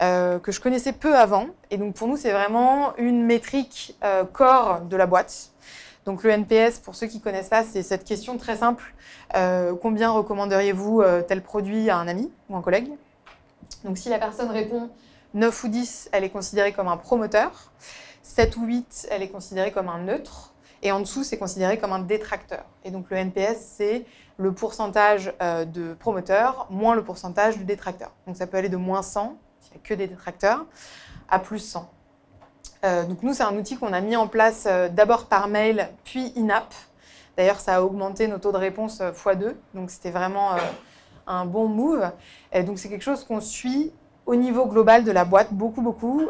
euh, 0.00 0.38
que 0.38 0.52
je 0.52 0.60
connaissais 0.60 0.92
peu 0.92 1.16
avant. 1.16 1.46
Et 1.70 1.76
donc 1.76 1.94
pour 1.94 2.08
nous, 2.08 2.16
c'est 2.16 2.32
vraiment 2.32 2.96
une 2.96 3.24
métrique 3.24 3.96
euh, 4.04 4.24
core 4.24 4.82
de 4.82 4.96
la 4.96 5.06
boîte. 5.06 5.50
Donc 6.04 6.24
le 6.24 6.30
NPS, 6.30 6.78
pour 6.78 6.94
ceux 6.94 7.06
qui 7.06 7.18
ne 7.18 7.22
connaissent 7.22 7.48
pas, 7.48 7.62
c'est 7.62 7.82
cette 7.82 8.04
question 8.04 8.36
très 8.36 8.56
simple. 8.56 8.94
combien 9.80 10.10
recommanderiez-vous 10.10 11.02
tel 11.28 11.42
produit 11.42 11.90
à 11.90 11.96
un 11.96 12.08
ami 12.08 12.32
ou 12.48 12.56
un 12.56 12.60
collègue? 12.60 12.90
Donc 13.84 13.98
si 13.98 14.08
la 14.08 14.18
personne 14.18 14.50
répond 14.50 14.90
9 15.34 15.64
ou 15.64 15.68
10, 15.68 16.10
elle 16.12 16.24
est 16.24 16.30
considérée 16.30 16.72
comme 16.72 16.88
un 16.88 16.96
promoteur. 16.96 17.70
7 18.22 18.56
ou 18.56 18.64
8, 18.66 19.08
elle 19.10 19.22
est 19.22 19.28
considérée 19.28 19.72
comme 19.72 19.88
un 19.88 19.98
neutre. 19.98 20.52
Et 20.82 20.90
en 20.90 21.00
dessous, 21.00 21.22
c'est 21.22 21.38
considéré 21.38 21.78
comme 21.78 21.92
un 21.92 22.00
détracteur. 22.00 22.64
Et 22.84 22.90
donc 22.90 23.06
le 23.10 23.16
NPS, 23.16 23.58
c'est 23.76 24.04
le 24.36 24.52
pourcentage 24.52 25.32
euh, 25.40 25.64
de 25.64 25.94
promoteurs 25.94 26.66
moins 26.70 26.94
le 26.94 27.04
pourcentage 27.04 27.58
de 27.58 27.62
détracteurs. 27.62 28.12
Donc 28.26 28.36
ça 28.36 28.46
peut 28.46 28.56
aller 28.56 28.68
de 28.68 28.76
moins 28.76 29.02
100, 29.02 29.36
s'il 29.62 29.72
n'y 29.76 29.82
a 29.82 29.88
que 29.88 29.94
des 29.94 30.06
détracteurs, 30.06 30.64
à 31.28 31.38
plus 31.38 31.58
100. 31.58 31.88
Euh, 32.84 33.04
donc 33.04 33.22
nous, 33.22 33.32
c'est 33.32 33.44
un 33.44 33.56
outil 33.56 33.76
qu'on 33.76 33.92
a 33.92 34.00
mis 34.00 34.16
en 34.16 34.26
place 34.26 34.64
euh, 34.66 34.88
d'abord 34.88 35.26
par 35.26 35.48
mail, 35.48 35.88
puis 36.04 36.32
in-app. 36.36 36.74
D'ailleurs, 37.36 37.60
ça 37.60 37.76
a 37.76 37.82
augmenté 37.82 38.26
nos 38.28 38.38
taux 38.38 38.52
de 38.52 38.58
réponse 38.58 39.00
x2. 39.00 39.54
Donc 39.74 39.90
c'était 39.90 40.10
vraiment 40.10 40.50
un 41.26 41.46
bon 41.46 41.66
move. 41.66 42.10
Et 42.52 42.62
donc 42.62 42.78
c'est 42.78 42.90
quelque 42.90 43.04
chose 43.04 43.24
qu'on 43.24 43.40
suit 43.40 43.90
au 44.26 44.34
niveau 44.34 44.66
global 44.66 45.02
de 45.02 45.12
la 45.12 45.24
boîte, 45.24 45.50
beaucoup, 45.50 45.80
beaucoup, 45.80 46.28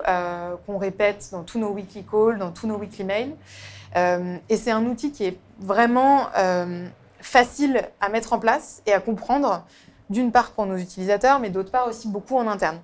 qu'on 0.64 0.78
répète 0.78 1.30
dans 1.32 1.42
tous 1.42 1.58
nos 1.58 1.70
weekly 1.70 2.04
calls, 2.04 2.38
dans 2.38 2.52
tous 2.52 2.68
nos 2.68 2.76
weekly 2.76 3.02
mails. 3.02 3.34
et 3.96 4.56
c'est 4.56 4.70
un 4.70 4.86
outil 4.86 5.10
qui 5.10 5.24
est 5.24 5.38
vraiment 5.58 6.28
facile 7.20 7.82
à 8.00 8.08
mettre 8.08 8.32
en 8.32 8.38
place 8.38 8.80
et 8.86 8.92
à 8.92 9.00
comprendre, 9.00 9.64
d'une 10.10 10.30
part 10.30 10.52
pour 10.52 10.66
nos 10.66 10.76
utilisateurs, 10.76 11.40
mais 11.40 11.50
d'autre 11.50 11.70
part 11.70 11.88
aussi 11.88 12.06
beaucoup 12.08 12.36
en 12.36 12.46
interne. 12.46 12.80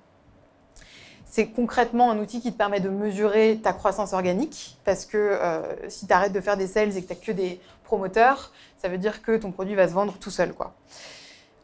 C'est 1.29 1.47
concrètement 1.47 2.09
un 2.09 2.17
outil 2.17 2.41
qui 2.41 2.51
te 2.51 2.57
permet 2.57 2.79
de 2.79 2.89
mesurer 2.89 3.59
ta 3.61 3.71
croissance 3.71 4.13
organique, 4.13 4.77
parce 4.83 5.05
que 5.05 5.17
euh, 5.17 5.61
si 5.87 6.07
tu 6.07 6.13
arrêtes 6.13 6.33
de 6.33 6.41
faire 6.41 6.57
des 6.57 6.65
sales 6.65 6.97
et 6.97 7.03
que 7.03 7.07
tu 7.07 7.13
n'as 7.13 7.19
que 7.19 7.31
des 7.31 7.61
promoteurs, 7.83 8.51
ça 8.81 8.89
veut 8.89 8.97
dire 8.97 9.21
que 9.21 9.37
ton 9.37 9.51
produit 9.51 9.75
va 9.75 9.87
se 9.87 9.93
vendre 9.93 10.17
tout 10.17 10.31
seul. 10.31 10.53
Quoi. 10.53 10.73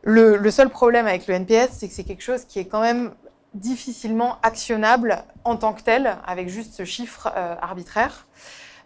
Le, 0.04 0.52
seul 0.52 0.70
problème 0.70 1.08
avec 1.08 1.26
le 1.26 1.34
NPS, 1.34 1.70
c'est 1.72 1.88
que 1.88 1.96
c'est 1.96 2.04
quelque 2.04 2.22
chose 2.22 2.46
qui 2.46 2.60
est 2.60 2.66
quand 2.66 2.82
même 2.82 3.12
difficilement 3.56 4.38
actionnable 4.44 5.24
en 5.44 5.56
tant 5.56 5.74
que 5.74 5.82
tel, 5.82 6.18
avec 6.28 6.48
juste 6.48 6.76
ce 6.76 6.86
chiffre 6.86 7.32
euh, 7.36 7.56
arbitraire. 7.60 8.28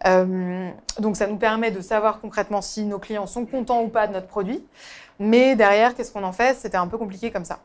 Euh, 0.06 0.70
donc 1.00 1.18
ça 1.18 1.28
nous 1.28 1.36
permet 1.36 1.72
de 1.72 1.82
savoir 1.82 2.22
concrètement 2.22 2.62
si 2.62 2.84
nos 2.84 3.00
clients 3.00 3.28
sont 3.28 3.46
contents 3.46 3.82
ou 3.84 3.90
pas 3.90 4.08
de 4.08 4.14
notre 4.14 4.28
produit. 4.28 4.64
Mais 5.20 5.58
derrière, 5.58 5.94
qu'est-ce 5.94 6.14
qu'on 6.14 6.24
en 6.24 6.32
fait? 6.32 6.56
C'était 6.56 6.78
un 6.78 6.88
peu 6.88 6.98
compliqué 6.98 7.32
comme 7.32 7.44
ça. 7.44 7.60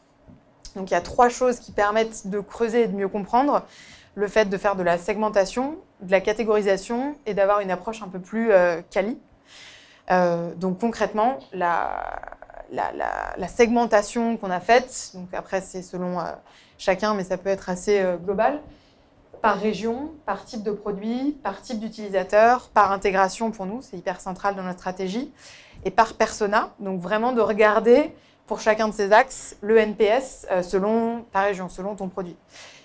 Donc 0.76 0.90
il 0.90 0.94
y 0.94 0.96
a 0.96 1.00
trois 1.00 1.28
choses 1.28 1.58
qui 1.58 1.72
permettent 1.72 2.26
de 2.26 2.40
creuser 2.40 2.82
et 2.82 2.88
de 2.88 2.96
mieux 2.96 3.08
comprendre. 3.08 3.62
Le 4.14 4.28
fait 4.28 4.46
de 4.46 4.56
faire 4.56 4.76
de 4.76 4.82
la 4.82 4.98
segmentation, 4.98 5.76
de 6.00 6.10
la 6.10 6.20
catégorisation 6.20 7.16
et 7.26 7.34
d'avoir 7.34 7.60
une 7.60 7.70
approche 7.70 8.02
un 8.02 8.08
peu 8.08 8.20
plus 8.20 8.52
euh, 8.52 8.80
quali. 8.90 9.18
Euh, 10.10 10.54
donc 10.54 10.78
concrètement, 10.78 11.38
la, 11.52 12.28
segmentation 13.48 14.36
qu'on 14.36 14.50
a 14.50 14.60
faite, 14.60 15.12
donc 15.14 15.28
après 15.32 15.60
c'est 15.60 15.82
selon 15.82 16.18
chacun, 16.78 17.14
mais 17.14 17.24
ça 17.24 17.38
peut 17.38 17.48
être 17.48 17.68
assez 17.68 18.04
global, 18.24 18.60
par 19.44 19.58
région, 19.58 20.10
par 20.24 20.46
type 20.46 20.62
de 20.62 20.70
produit, 20.70 21.38
par 21.42 21.60
type 21.60 21.78
d'utilisateur, 21.78 22.70
par 22.72 22.92
intégration 22.92 23.50
pour 23.50 23.66
nous, 23.66 23.82
c'est 23.82 23.98
hyper 23.98 24.18
central 24.18 24.56
dans 24.56 24.62
notre 24.62 24.78
stratégie, 24.78 25.30
et 25.84 25.90
par 25.90 26.14
persona, 26.14 26.70
donc 26.80 26.98
vraiment 26.98 27.32
de 27.32 27.42
regarder 27.42 28.14
pour 28.46 28.60
chacun 28.60 28.88
de 28.88 28.94
ces 28.94 29.12
axes 29.12 29.56
le 29.62 29.78
NPS 29.78 30.46
euh, 30.50 30.62
selon 30.62 31.24
ta 31.32 31.42
région, 31.42 31.68
selon 31.68 31.94
ton 31.94 32.08
produit. 32.08 32.36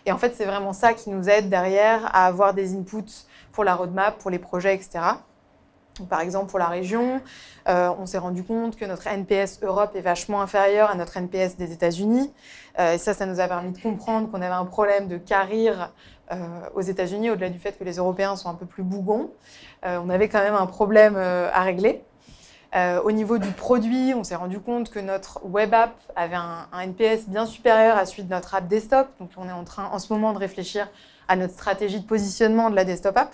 Et 0.06 0.12
en 0.12 0.18
fait, 0.18 0.34
c'est 0.36 0.46
vraiment 0.46 0.74
ça 0.74 0.94
qui 0.94 1.10
nous 1.10 1.30
aide 1.30 1.50
derrière 1.50 2.06
à 2.16 2.26
avoir 2.26 2.54
des 2.54 2.76
inputs 2.76 3.26
pour 3.52 3.64
la 3.64 3.76
roadmap, 3.76 4.18
pour 4.18 4.32
les 4.32 4.40
projets, 4.40 4.74
etc. 4.74 5.00
par 6.10 6.22
exemple, 6.22 6.50
pour 6.50 6.60
la 6.60 6.68
région, 6.68 7.22
euh, 7.68 7.92
on 8.00 8.06
s'est 8.06 8.18
rendu 8.18 8.44
compte 8.44 8.78
que 8.78 8.86
notre 8.86 9.08
NPS 9.08 9.60
Europe 9.62 9.92
est 9.96 10.02
vachement 10.02 10.42
inférieur 10.42 10.90
à 10.90 10.96
notre 10.96 11.18
NPS 11.18 11.58
des 11.58 11.74
États-Unis. 11.74 12.34
Euh, 12.80 12.94
et 12.94 12.98
ça, 12.98 13.14
ça 13.14 13.26
nous 13.26 13.42
a 13.42 13.48
permis 13.48 13.74
de 13.74 13.82
comprendre 13.82 14.32
qu'on 14.32 14.42
avait 14.42 14.54
un 14.54 14.66
problème 14.66 15.08
de 15.08 15.18
carrière 15.18 15.92
aux 16.76 16.82
États-Unis, 16.82 17.32
au-delà 17.32 17.50
du 17.50 17.58
fait 17.58 17.72
que 17.72 17.84
les 17.84 17.96
Européens 17.96 18.36
sont 18.36 18.50
un 18.50 18.54
peu 18.54 18.68
plus 18.68 18.84
bougons, 18.84 19.32
on 19.82 20.10
avait 20.12 20.30
quand 20.30 20.44
même 20.44 20.54
un 20.54 20.68
problème 20.68 21.16
à 21.16 21.62
régler. 21.64 22.04
Au 22.76 23.12
niveau 23.12 23.38
du 23.38 23.50
produit, 23.52 24.14
on 24.14 24.24
s'est 24.24 24.36
rendu 24.36 24.60
compte 24.60 24.90
que 24.90 25.00
notre 25.00 25.44
web 25.46 25.74
app 25.74 25.96
avait 26.16 26.36
un, 26.36 26.68
NPS 26.74 27.28
bien 27.28 27.46
supérieur 27.46 27.98
à 27.98 28.06
celui 28.06 28.24
de 28.24 28.30
notre 28.30 28.54
app 28.54 28.68
desktop. 28.68 29.08
Donc 29.20 29.32
on 29.38 29.48
est 29.48 29.52
en 29.52 29.64
train 29.64 29.86
en 29.92 30.00
ce 30.00 30.14
moment 30.14 30.34
de 30.34 30.38
réfléchir 30.38 30.88
à 31.28 31.36
notre 31.36 31.54
stratégie 31.54 32.00
de 32.00 32.06
positionnement 32.06 32.70
de 32.70 32.76
la 32.76 32.86
desktop 32.86 33.18
app. 33.18 33.34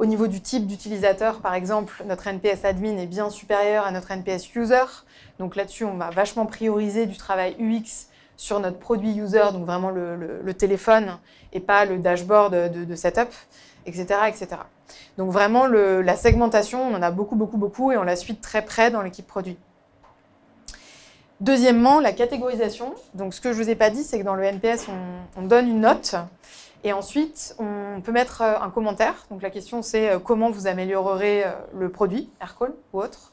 Au 0.00 0.06
niveau 0.06 0.28
du 0.28 0.40
type 0.40 0.66
d'utilisateur, 0.66 1.40
par 1.40 1.52
exemple, 1.52 2.02
notre 2.06 2.26
NPS 2.26 2.64
admin 2.64 2.96
est 2.96 3.06
bien 3.06 3.28
supérieur 3.28 3.84
à 3.84 3.90
notre 3.90 4.10
NPS 4.10 4.54
user. 4.54 4.86
Donc 5.38 5.56
là-dessus, 5.56 5.84
on 5.84 5.98
va 5.98 6.08
vachement 6.08 6.46
prioriser 6.46 7.04
du 7.04 7.18
travail 7.18 7.54
UX 7.60 8.06
sur 8.38 8.60
notre 8.60 8.78
produit 8.78 9.14
user, 9.18 9.52
donc 9.52 9.66
vraiment 9.66 9.90
le, 9.90 10.54
téléphone 10.54 11.18
et 11.52 11.60
pas 11.60 11.84
le 11.84 11.98
dashboard 11.98 12.72
de, 12.72 12.94
setup, 12.94 13.28
etc., 13.86 14.06
etc. 14.28 14.48
Donc 15.18 15.30
vraiment 15.30 15.66
la 15.66 16.16
segmentation, 16.16 16.82
on 16.82 16.94
en 16.94 17.02
a 17.02 17.10
beaucoup, 17.10 17.36
beaucoup, 17.36 17.58
beaucoup 17.58 17.92
et 17.92 17.96
on 17.96 18.02
la 18.02 18.16
suit 18.16 18.36
très 18.36 18.64
près 18.64 18.90
dans 18.90 19.02
l'équipe 19.02 19.26
produit. 19.26 19.56
Deuxièmement, 21.40 22.00
la 22.00 22.12
catégorisation. 22.12 22.94
Donc 23.14 23.32
ce 23.32 23.40
que 23.40 23.52
je 23.52 23.58
ne 23.58 23.64
vous 23.64 23.70
ai 23.70 23.74
pas 23.74 23.88
dit, 23.88 24.04
c'est 24.04 24.18
que 24.18 24.24
dans 24.24 24.34
le 24.34 24.44
NPS, 24.44 24.88
on, 25.36 25.42
donne 25.42 25.68
une 25.68 25.80
note 25.80 26.14
et 26.84 26.92
ensuite 26.92 27.56
on 27.58 28.02
peut 28.02 28.12
mettre 28.12 28.42
euh, 28.42 28.58
un 28.60 28.68
commentaire. 28.68 29.26
Donc 29.30 29.40
la 29.40 29.48
question 29.48 29.80
c'est 29.80 30.10
euh, 30.10 30.18
comment 30.18 30.50
vous 30.50 30.66
améliorerez 30.66 31.44
euh, 31.44 31.52
le 31.74 31.88
produit, 31.88 32.28
Aircall 32.42 32.74
ou 32.92 33.00
autre. 33.00 33.32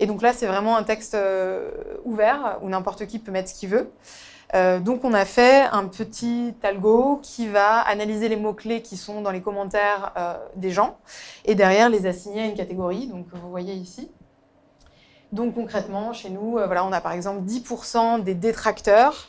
Et 0.00 0.06
donc 0.06 0.22
là, 0.22 0.32
c'est 0.32 0.46
vraiment 0.46 0.76
un 0.76 0.82
texte 0.82 1.16
ouvert 2.04 2.58
où 2.62 2.68
n'importe 2.68 3.06
qui 3.06 3.20
peut 3.20 3.30
mettre 3.30 3.48
ce 3.50 3.54
qu'il 3.54 3.68
veut. 3.68 3.88
Euh, 4.54 4.78
donc 4.78 5.04
on 5.04 5.12
a 5.14 5.24
fait 5.24 5.62
un 5.62 5.86
petit 5.86 6.54
algo 6.62 7.18
qui 7.22 7.48
va 7.48 7.80
analyser 7.80 8.28
les 8.28 8.36
mots-clés 8.36 8.82
qui 8.82 8.96
sont 8.96 9.20
dans 9.20 9.32
les 9.32 9.42
commentaires 9.42 10.12
euh, 10.16 10.34
des 10.54 10.70
gens 10.70 10.96
et 11.44 11.56
derrière 11.56 11.88
les 11.88 12.06
assigner 12.06 12.42
à 12.42 12.46
une 12.46 12.54
catégorie, 12.54 13.08
donc 13.08 13.26
vous 13.32 13.50
voyez 13.50 13.74
ici. 13.74 14.10
Donc 15.32 15.54
concrètement, 15.54 16.12
chez 16.12 16.30
nous, 16.30 16.58
euh, 16.58 16.66
voilà, 16.66 16.84
on 16.84 16.92
a 16.92 17.00
par 17.00 17.12
exemple 17.12 17.42
10% 17.42 18.22
des 18.22 18.34
détracteurs 18.34 19.28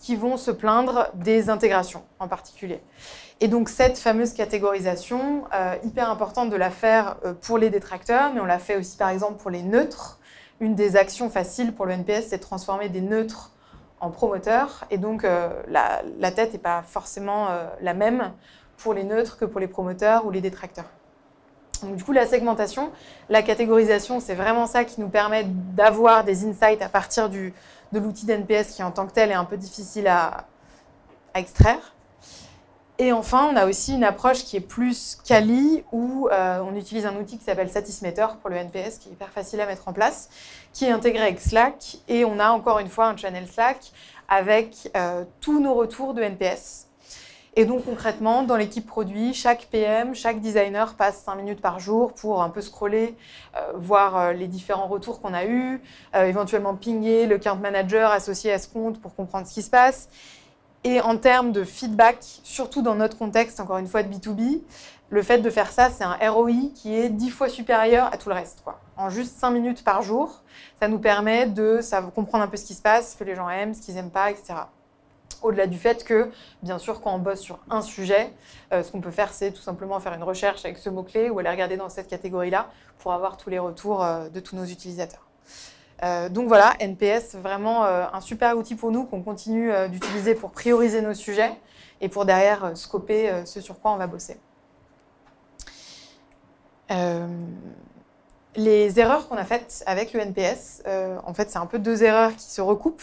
qui 0.00 0.16
vont 0.16 0.36
se 0.36 0.50
plaindre 0.50 1.08
des 1.14 1.50
intégrations 1.50 2.02
en 2.18 2.26
particulier. 2.26 2.80
Et 3.40 3.46
donc 3.46 3.68
cette 3.68 3.98
fameuse 3.98 4.32
catégorisation, 4.32 5.44
hyper 5.84 6.10
importante 6.10 6.50
de 6.50 6.56
la 6.56 6.70
faire 6.70 7.16
pour 7.40 7.58
les 7.58 7.70
détracteurs, 7.70 8.32
mais 8.32 8.40
on 8.40 8.44
l'a 8.44 8.58
fait 8.58 8.76
aussi 8.76 8.96
par 8.96 9.10
exemple 9.10 9.40
pour 9.40 9.50
les 9.50 9.62
neutres. 9.62 10.18
Une 10.60 10.74
des 10.74 10.96
actions 10.96 11.30
faciles 11.30 11.72
pour 11.72 11.86
le 11.86 11.92
NPS, 11.92 12.28
c'est 12.28 12.38
de 12.38 12.42
transformer 12.42 12.88
des 12.88 13.00
neutres 13.00 13.52
en 14.00 14.10
promoteur. 14.10 14.84
Et 14.90 14.98
donc, 14.98 15.24
euh, 15.24 15.50
la, 15.68 16.30
tête 16.30 16.52
n'est 16.52 16.58
pas 16.58 16.82
forcément 16.82 17.48
euh, 17.48 17.66
la 17.80 17.94
même 17.94 18.32
pour 18.76 18.94
les 18.94 19.04
neutres 19.04 19.38
que 19.38 19.44
pour 19.44 19.60
les 19.60 19.68
promoteurs 19.68 20.26
ou 20.26 20.30
les 20.30 20.40
détracteurs. 20.40 20.86
Donc, 21.82 21.96
du 21.96 22.04
coup, 22.04 22.12
la 22.12 22.26
segmentation, 22.26 22.90
la 23.28 23.42
catégorisation, 23.42 24.20
c'est 24.20 24.34
vraiment 24.34 24.66
ça 24.66 24.84
qui 24.84 25.00
nous 25.00 25.08
permet 25.08 25.44
d'avoir 25.44 26.24
des 26.24 26.46
insights 26.46 26.82
à 26.82 26.88
partir 26.88 27.28
de 27.30 27.52
l'outil 27.92 28.26
d'NPS 28.26 28.74
qui, 28.74 28.82
en 28.82 28.90
tant 28.90 29.06
que 29.06 29.12
tel, 29.12 29.30
est 29.30 29.34
un 29.34 29.44
peu 29.44 29.56
difficile 29.56 30.08
à 30.08 30.46
extraire. 31.34 31.94
Et 33.00 33.12
enfin, 33.12 33.48
on 33.52 33.54
a 33.54 33.66
aussi 33.66 33.94
une 33.94 34.02
approche 34.02 34.42
qui 34.42 34.56
est 34.56 34.60
plus 34.60 35.18
quali, 35.24 35.84
où 35.92 36.28
euh, 36.32 36.60
on 36.68 36.74
utilise 36.74 37.06
un 37.06 37.14
outil 37.14 37.38
qui 37.38 37.44
s'appelle 37.44 37.70
Satismeter 37.70 38.26
pour 38.40 38.50
le 38.50 38.56
NPS, 38.56 38.98
qui 38.98 39.08
est 39.08 39.12
hyper 39.12 39.28
facile 39.28 39.60
à 39.60 39.66
mettre 39.66 39.86
en 39.86 39.92
place, 39.92 40.28
qui 40.72 40.84
est 40.84 40.90
intégré 40.90 41.22
avec 41.22 41.40
Slack. 41.40 41.98
Et 42.08 42.24
on 42.24 42.40
a 42.40 42.50
encore 42.50 42.80
une 42.80 42.88
fois 42.88 43.06
un 43.06 43.16
channel 43.16 43.46
Slack 43.46 43.92
avec 44.28 44.90
euh, 44.96 45.22
tous 45.40 45.60
nos 45.60 45.74
retours 45.74 46.12
de 46.12 46.22
NPS. 46.22 46.86
Et 47.54 47.64
donc 47.66 47.84
concrètement, 47.84 48.42
dans 48.42 48.56
l'équipe 48.56 48.86
produit, 48.86 49.32
chaque 49.32 49.68
PM, 49.70 50.16
chaque 50.16 50.40
designer 50.40 50.94
passe 50.94 51.22
5 51.22 51.36
minutes 51.36 51.60
par 51.60 51.78
jour 51.78 52.12
pour 52.14 52.42
un 52.42 52.50
peu 52.50 52.60
scroller, 52.60 53.16
euh, 53.56 53.72
voir 53.76 54.32
les 54.32 54.48
différents 54.48 54.88
retours 54.88 55.20
qu'on 55.20 55.34
a 55.34 55.44
eus, 55.44 55.80
éventuellement 56.14 56.74
pinguer 56.74 57.26
le 57.26 57.36
account 57.36 57.56
manager 57.56 58.10
associé 58.10 58.52
à 58.52 58.58
ce 58.58 58.68
compte 58.68 59.00
pour 59.00 59.14
comprendre 59.14 59.46
ce 59.46 59.54
qui 59.54 59.62
se 59.62 59.70
passe. 59.70 60.08
Et 60.84 61.00
en 61.00 61.16
termes 61.16 61.52
de 61.52 61.64
feedback, 61.64 62.18
surtout 62.44 62.82
dans 62.82 62.94
notre 62.94 63.18
contexte, 63.18 63.58
encore 63.60 63.78
une 63.78 63.88
fois 63.88 64.02
de 64.02 64.14
B2B, 64.14 64.62
le 65.10 65.22
fait 65.22 65.38
de 65.38 65.50
faire 65.50 65.72
ça, 65.72 65.90
c'est 65.90 66.04
un 66.04 66.16
ROI 66.30 66.70
qui 66.74 66.94
est 66.94 67.08
dix 67.08 67.30
fois 67.30 67.48
supérieur 67.48 68.12
à 68.12 68.18
tout 68.18 68.28
le 68.28 68.34
reste. 68.34 68.62
En 68.96 69.10
juste 69.10 69.36
cinq 69.38 69.50
minutes 69.50 69.82
par 69.82 70.02
jour, 70.02 70.42
ça 70.80 70.88
nous 70.88 70.98
permet 70.98 71.46
de 71.46 71.80
comprendre 72.14 72.44
un 72.44 72.48
peu 72.48 72.56
ce 72.56 72.64
qui 72.64 72.74
se 72.74 72.82
passe, 72.82 73.12
ce 73.12 73.16
que 73.16 73.24
les 73.24 73.34
gens 73.34 73.48
aiment, 73.48 73.74
ce 73.74 73.80
qu'ils 73.80 73.94
n'aiment 73.94 74.10
pas, 74.10 74.30
etc. 74.30 74.54
Au-delà 75.40 75.66
du 75.66 75.78
fait 75.78 76.04
que, 76.04 76.30
bien 76.62 76.78
sûr, 76.78 77.00
quand 77.00 77.14
on 77.14 77.18
bosse 77.18 77.40
sur 77.40 77.58
un 77.70 77.80
sujet, 77.80 78.32
euh, 78.72 78.82
ce 78.82 78.90
qu'on 78.90 79.00
peut 79.00 79.12
faire, 79.12 79.32
c'est 79.32 79.52
tout 79.52 79.62
simplement 79.62 80.00
faire 80.00 80.12
une 80.14 80.24
recherche 80.24 80.64
avec 80.64 80.78
ce 80.78 80.90
mot-clé 80.90 81.30
ou 81.30 81.38
aller 81.38 81.50
regarder 81.50 81.76
dans 81.76 81.88
cette 81.88 82.08
catégorie-là 82.08 82.68
pour 82.98 83.12
avoir 83.12 83.36
tous 83.36 83.48
les 83.48 83.60
retours 83.60 84.02
euh, 84.02 84.28
de 84.28 84.40
tous 84.40 84.56
nos 84.56 84.64
utilisateurs. 84.64 85.26
Euh, 86.04 86.28
donc 86.28 86.46
voilà, 86.46 86.74
NPS, 86.78 87.34
vraiment 87.34 87.84
euh, 87.84 88.04
un 88.12 88.20
super 88.20 88.56
outil 88.56 88.76
pour 88.76 88.92
nous 88.92 89.04
qu'on 89.04 89.22
continue 89.22 89.72
euh, 89.72 89.88
d'utiliser 89.88 90.34
pour 90.34 90.52
prioriser 90.52 91.02
nos 91.02 91.14
sujets 91.14 91.52
et 92.00 92.08
pour 92.08 92.24
derrière 92.24 92.76
scoper 92.76 93.42
ce 93.44 93.60
sur 93.60 93.80
quoi 93.80 93.90
on 93.90 93.96
va 93.96 94.06
bosser. 94.06 94.38
les 98.54 99.00
erreurs 99.00 99.28
qu'on 99.28 99.36
a 99.36 99.44
faites 99.44 99.82
avec 99.86 100.12
le 100.12 100.20
NPS, 100.20 100.84
en 101.24 101.34
fait, 101.34 101.50
c'est 101.50 101.58
un 101.58 101.66
peu 101.66 101.80
deux 101.80 102.04
erreurs 102.04 102.36
qui 102.36 102.44
se 102.44 102.60
recoupent. 102.60 103.02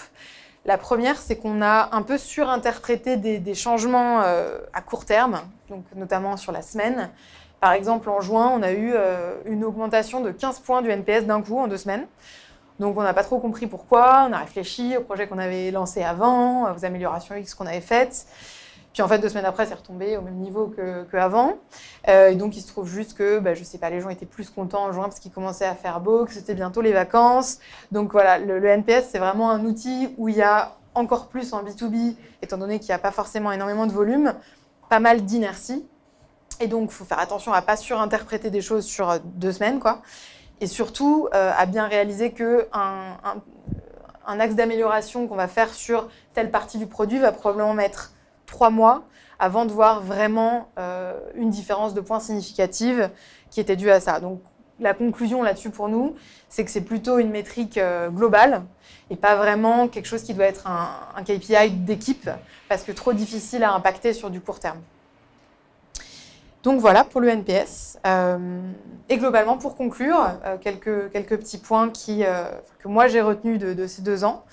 La 0.63 0.77
première, 0.77 1.17
c'est 1.17 1.35
qu'on 1.35 1.61
a 1.61 1.89
un 1.93 2.03
peu 2.03 2.17
surinterprété 2.17 3.17
des, 3.17 3.53
changements 3.53 4.21
à 4.21 4.81
court 4.81 5.03
terme, 5.03 5.41
donc 5.67 5.83
notamment 5.93 6.37
sur 6.37 6.53
la 6.53 6.61
semaine. 6.61 7.09
Par 7.59 7.73
exemple, 7.73 8.09
en 8.09 8.21
juin, 8.21 8.49
on 8.55 8.63
a 8.63 8.71
eu 8.71 8.93
une 9.43 9.65
augmentation 9.65 10.21
de 10.21 10.31
15 10.31 10.59
points 10.59 10.81
du 10.81 10.89
NPS 10.89 11.25
d'un 11.25 11.41
coup 11.41 11.59
en 11.59 11.67
deux 11.67 11.77
semaines. 11.77 12.07
Donc 12.79 12.97
on 12.97 13.03
n'a 13.03 13.13
pas 13.13 13.23
trop 13.23 13.39
compris 13.39 13.67
pourquoi, 13.67 14.27
on 14.29 14.33
a 14.33 14.37
réfléchi 14.37 14.97
au 14.97 15.01
projet 15.01 15.27
qu'on 15.27 15.37
avait 15.37 15.71
lancé 15.71 16.03
avant, 16.03 16.73
aux 16.73 16.85
améliorations 16.85 17.35
X 17.35 17.55
qu'on 17.55 17.65
avait 17.67 17.81
faites. 17.81 18.27
Puis 18.95 19.01
en 19.01 19.09
fait, 19.09 19.19
deux 19.19 19.27
semaines 19.27 19.45
après, 19.45 19.65
c'est 19.65 19.73
retombé 19.73 20.15
au 20.15 20.21
même 20.21 20.35
niveau 20.35 20.73
qu'avant. 21.11 21.55
Euh, 22.07 22.29
et 22.29 22.35
donc 22.35 22.55
il 22.55 22.61
se 22.61 22.67
trouve 22.67 22.87
juste 22.87 23.13
que, 23.13 23.39
bah, 23.39 23.53
je 23.53 23.61
sais 23.63 23.77
pas, 23.77 23.89
les 23.89 23.99
gens 23.99 24.07
étaient 24.07 24.25
plus 24.25 24.49
contents 24.49 24.85
en 24.85 24.93
juin 24.93 25.03
parce 25.03 25.19
qu'ils 25.19 25.33
commençaient 25.33 25.65
à 25.65 25.75
faire 25.75 25.99
beau, 25.99 26.23
que 26.23 26.31
c'était 26.31 26.53
bientôt 26.53 26.79
les 26.81 26.93
vacances. 26.93 27.59
Donc 27.91 28.13
voilà, 28.13 28.37
le, 28.37 28.63
NPS, 28.65 29.09
c'est 29.11 29.19
vraiment 29.19 29.51
un 29.51 29.65
outil 29.65 30.13
où 30.17 30.29
il 30.29 30.37
y 30.37 30.41
a 30.41 30.77
encore 30.93 31.27
plus 31.27 31.51
en 31.51 31.61
B2B, 31.61 32.15
étant 32.41 32.57
donné 32.57 32.79
qu'il 32.79 32.87
n'y 32.87 32.93
a 32.93 32.99
pas 32.99 33.11
forcément 33.11 33.51
énormément 33.51 33.85
de 33.85 33.91
volume, 33.91 34.33
pas 34.89 35.01
mal 35.01 35.25
d'inertie. 35.25 35.85
Et 36.61 36.67
donc, 36.67 36.89
il 36.89 36.93
faut 36.93 37.03
faire 37.03 37.19
attention 37.19 37.51
à 37.51 37.61
pas 37.61 37.75
surinterpréter 37.75 38.49
des 38.49 38.61
choses 38.61 38.85
sur 38.85 39.19
deux 39.19 39.51
semaines, 39.51 39.79
quoi 39.79 40.01
et 40.61 40.67
surtout 40.67 41.27
euh, 41.33 41.51
à 41.55 41.65
bien 41.65 41.87
réaliser 41.87 42.31
que 42.31 42.67
un, 42.73 44.39
axe 44.39 44.55
d'amélioration 44.55 45.27
qu'on 45.27 45.35
va 45.35 45.47
faire 45.47 45.73
sur 45.73 46.09
telle 46.33 46.51
partie 46.51 46.77
du 46.77 46.87
produit 46.87 47.19
va 47.19 47.31
probablement 47.31 47.73
mettre 47.73 48.13
trois 48.45 48.69
mois 48.69 49.03
avant 49.37 49.65
de 49.65 49.71
voir 49.71 50.01
vraiment 50.01 50.69
euh, 50.79 51.13
une 51.35 51.49
différence 51.49 51.93
de 51.93 52.01
points 52.01 52.19
significative 52.19 53.09
qui 53.49 53.59
était 53.59 53.75
due 53.75 53.89
à 53.89 53.99
ça. 53.99 54.19
Donc 54.19 54.41
la 54.79 54.93
conclusion 54.93 55.43
là-dessus 55.43 55.69
pour 55.69 55.89
nous, 55.89 56.15
c'est 56.49 56.65
que 56.65 56.71
c'est 56.71 56.81
plutôt 56.81 57.19
une 57.19 57.29
métrique 57.29 57.77
euh, 57.77 58.09
globale 58.09 58.63
et 59.09 59.15
pas 59.15 59.35
vraiment 59.35 59.87
quelque 59.87 60.07
chose 60.07 60.23
qui 60.23 60.33
doit 60.33 60.45
être 60.45 60.67
un, 60.67 60.89
un 61.15 61.23
KPI 61.23 61.71
d'équipe 61.71 62.29
parce 62.67 62.83
que 62.83 62.91
trop 62.91 63.13
difficile 63.13 63.63
à 63.63 63.73
impacter 63.73 64.13
sur 64.13 64.29
du 64.29 64.41
court 64.41 64.59
terme. 64.59 64.79
Donc 66.65 66.79
voilà 66.79 67.03
pour 67.03 67.21
le 67.21 67.29
NPS. 67.29 67.99
Euh, 68.07 68.59
et 69.07 69.17
globalement, 69.17 69.55
pour 69.55 69.75
conclure, 69.75 70.19
euh, 70.45 70.57
quelques, 70.57 71.37
petits 71.37 71.59
points 71.59 71.91
euh, 72.09 72.49
que 72.79 72.87
moi 72.87 73.07
j'ai 73.07 73.21
retenus 73.21 73.59
de, 73.59 73.85
ces 73.85 74.01
deux 74.01 74.23
ans. 74.23 74.43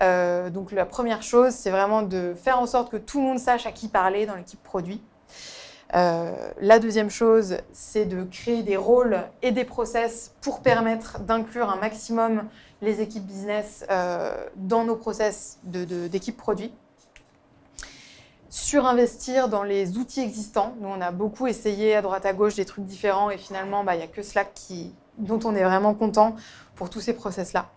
donc 0.00 0.70
la 0.70 0.86
première 0.86 1.22
chose, 1.22 1.52
c'est 1.52 1.70
vraiment 1.70 2.02
de 2.02 2.32
faire 2.34 2.60
en 2.60 2.66
sorte 2.66 2.92
que 2.92 2.96
tout 2.96 3.18
le 3.18 3.26
monde 3.26 3.38
sache 3.40 3.66
à 3.66 3.72
qui 3.72 3.88
parler 3.88 4.24
dans 4.24 4.36
l'équipe 4.36 4.62
produit. 4.62 5.02
la 5.92 6.78
deuxième 6.80 7.10
chose, 7.10 7.56
c'est 7.72 8.04
de 8.04 8.22
créer 8.22 8.62
des 8.62 8.76
rôles 8.76 9.18
et 9.42 9.50
des 9.50 9.64
process 9.64 10.32
pour 10.40 10.60
permettre 10.60 11.18
d'inclure 11.18 11.68
un 11.68 11.80
maximum 11.80 12.44
les 12.82 13.00
équipes 13.00 13.26
business 13.26 13.84
dans 14.54 14.84
nos 14.84 14.94
process 14.94 15.58
d'équipe 15.64 16.36
produit 16.36 16.72
surinvestir 18.48 19.48
dans 19.48 19.62
les 19.62 19.98
outils 19.98 20.20
existants. 20.20 20.74
Nous, 20.80 20.88
on 20.88 21.00
a 21.00 21.10
beaucoup 21.10 21.46
essayé 21.46 21.94
à 21.94 22.02
droite 22.02 22.26
à 22.26 22.32
gauche 22.32 22.54
des 22.54 22.64
trucs 22.64 22.84
différents 22.84 23.30
et 23.30 23.38
finalement, 23.38 23.84
bah, 23.84 23.94
il 23.94 23.98
n'y 23.98 24.04
a 24.04 24.08
que 24.08 24.22
Slack 24.22 24.52
dont 25.18 25.40
on 25.44 25.54
est 25.54 25.64
vraiment 25.64 25.94
content 25.94 26.36
pour 26.74 26.90
tous 26.90 27.00
ces 27.00 27.12
process-là. 27.12 27.70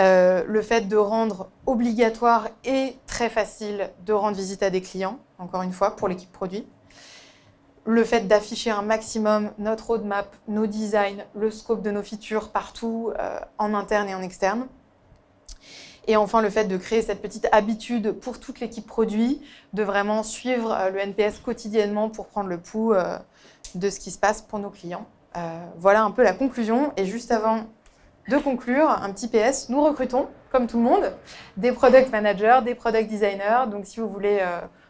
Euh, 0.00 0.44
le 0.46 0.62
fait 0.62 0.88
de 0.88 0.96
rendre 0.96 1.50
obligatoire 1.66 2.48
et 2.64 2.96
très 3.06 3.28
facile 3.28 3.90
de 4.06 4.12
rendre 4.12 4.36
visite 4.36 4.62
à 4.62 4.70
des 4.70 4.80
clients, 4.80 5.18
encore 5.38 5.62
une 5.62 5.72
fois, 5.72 5.94
pour 5.94 6.08
l'équipe 6.08 6.32
produit. 6.32 6.66
Le 7.84 8.04
fait 8.04 8.26
d'afficher 8.26 8.70
un 8.70 8.82
maximum 8.82 9.50
notre 9.58 9.88
roadmap, 9.88 10.34
nos 10.48 10.66
designs, 10.66 11.24
le 11.34 11.50
scope 11.50 11.82
de 11.82 11.90
nos 11.90 12.02
features 12.02 12.50
partout, 12.50 13.12
euh, 13.18 13.38
en 13.58 13.74
interne 13.74 14.08
et 14.08 14.14
en 14.14 14.22
externe. 14.22 14.66
Et 16.06 16.16
enfin, 16.16 16.40
le 16.40 16.50
fait 16.50 16.64
de 16.64 16.76
créer 16.76 17.02
cette 17.02 17.22
petite 17.22 17.48
habitude 17.52 18.12
pour 18.12 18.40
toute 18.40 18.60
l'équipe 18.60 18.86
produit, 18.86 19.40
de 19.72 19.82
vraiment 19.82 20.22
suivre 20.22 20.72
euh, 20.72 20.90
le 20.90 20.98
NPS 20.98 21.40
quotidiennement 21.40 22.08
pour 22.08 22.26
prendre 22.26 22.48
le 22.48 22.58
pouls 22.58 22.94
euh, 22.94 23.18
de 23.74 23.90
ce 23.90 24.00
qui 24.00 24.10
se 24.10 24.18
passe 24.18 24.42
pour 24.42 24.58
nos 24.58 24.70
clients. 24.70 25.06
Euh, 25.36 25.64
voilà 25.76 26.02
un 26.02 26.10
peu 26.10 26.22
la 26.22 26.32
conclusion. 26.32 26.92
Et 26.96 27.04
juste 27.04 27.30
avant 27.30 27.66
de 28.28 28.38
conclure, 28.38 28.88
un 28.88 29.12
petit 29.12 29.28
PS, 29.28 29.68
nous 29.68 29.82
recrutons, 29.82 30.28
comme 30.50 30.66
tout 30.66 30.78
le 30.78 30.84
monde, 30.84 31.12
des 31.56 31.72
product 31.72 32.10
managers, 32.10 32.60
des 32.64 32.74
product 32.74 33.08
designers. 33.08 33.64
Donc 33.70 33.86
si 33.86 34.00
vous 34.00 34.08
voulez 34.08 34.44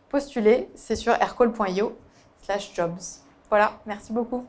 postuler, 0.09 0.69
c'est 0.75 0.97
sur 0.97 1.13
aircall.io 1.13 1.97
slash 2.43 2.73
jobs. 2.75 2.99
Voilà, 3.49 3.79
merci 3.87 4.13
beaucoup. 4.13 4.47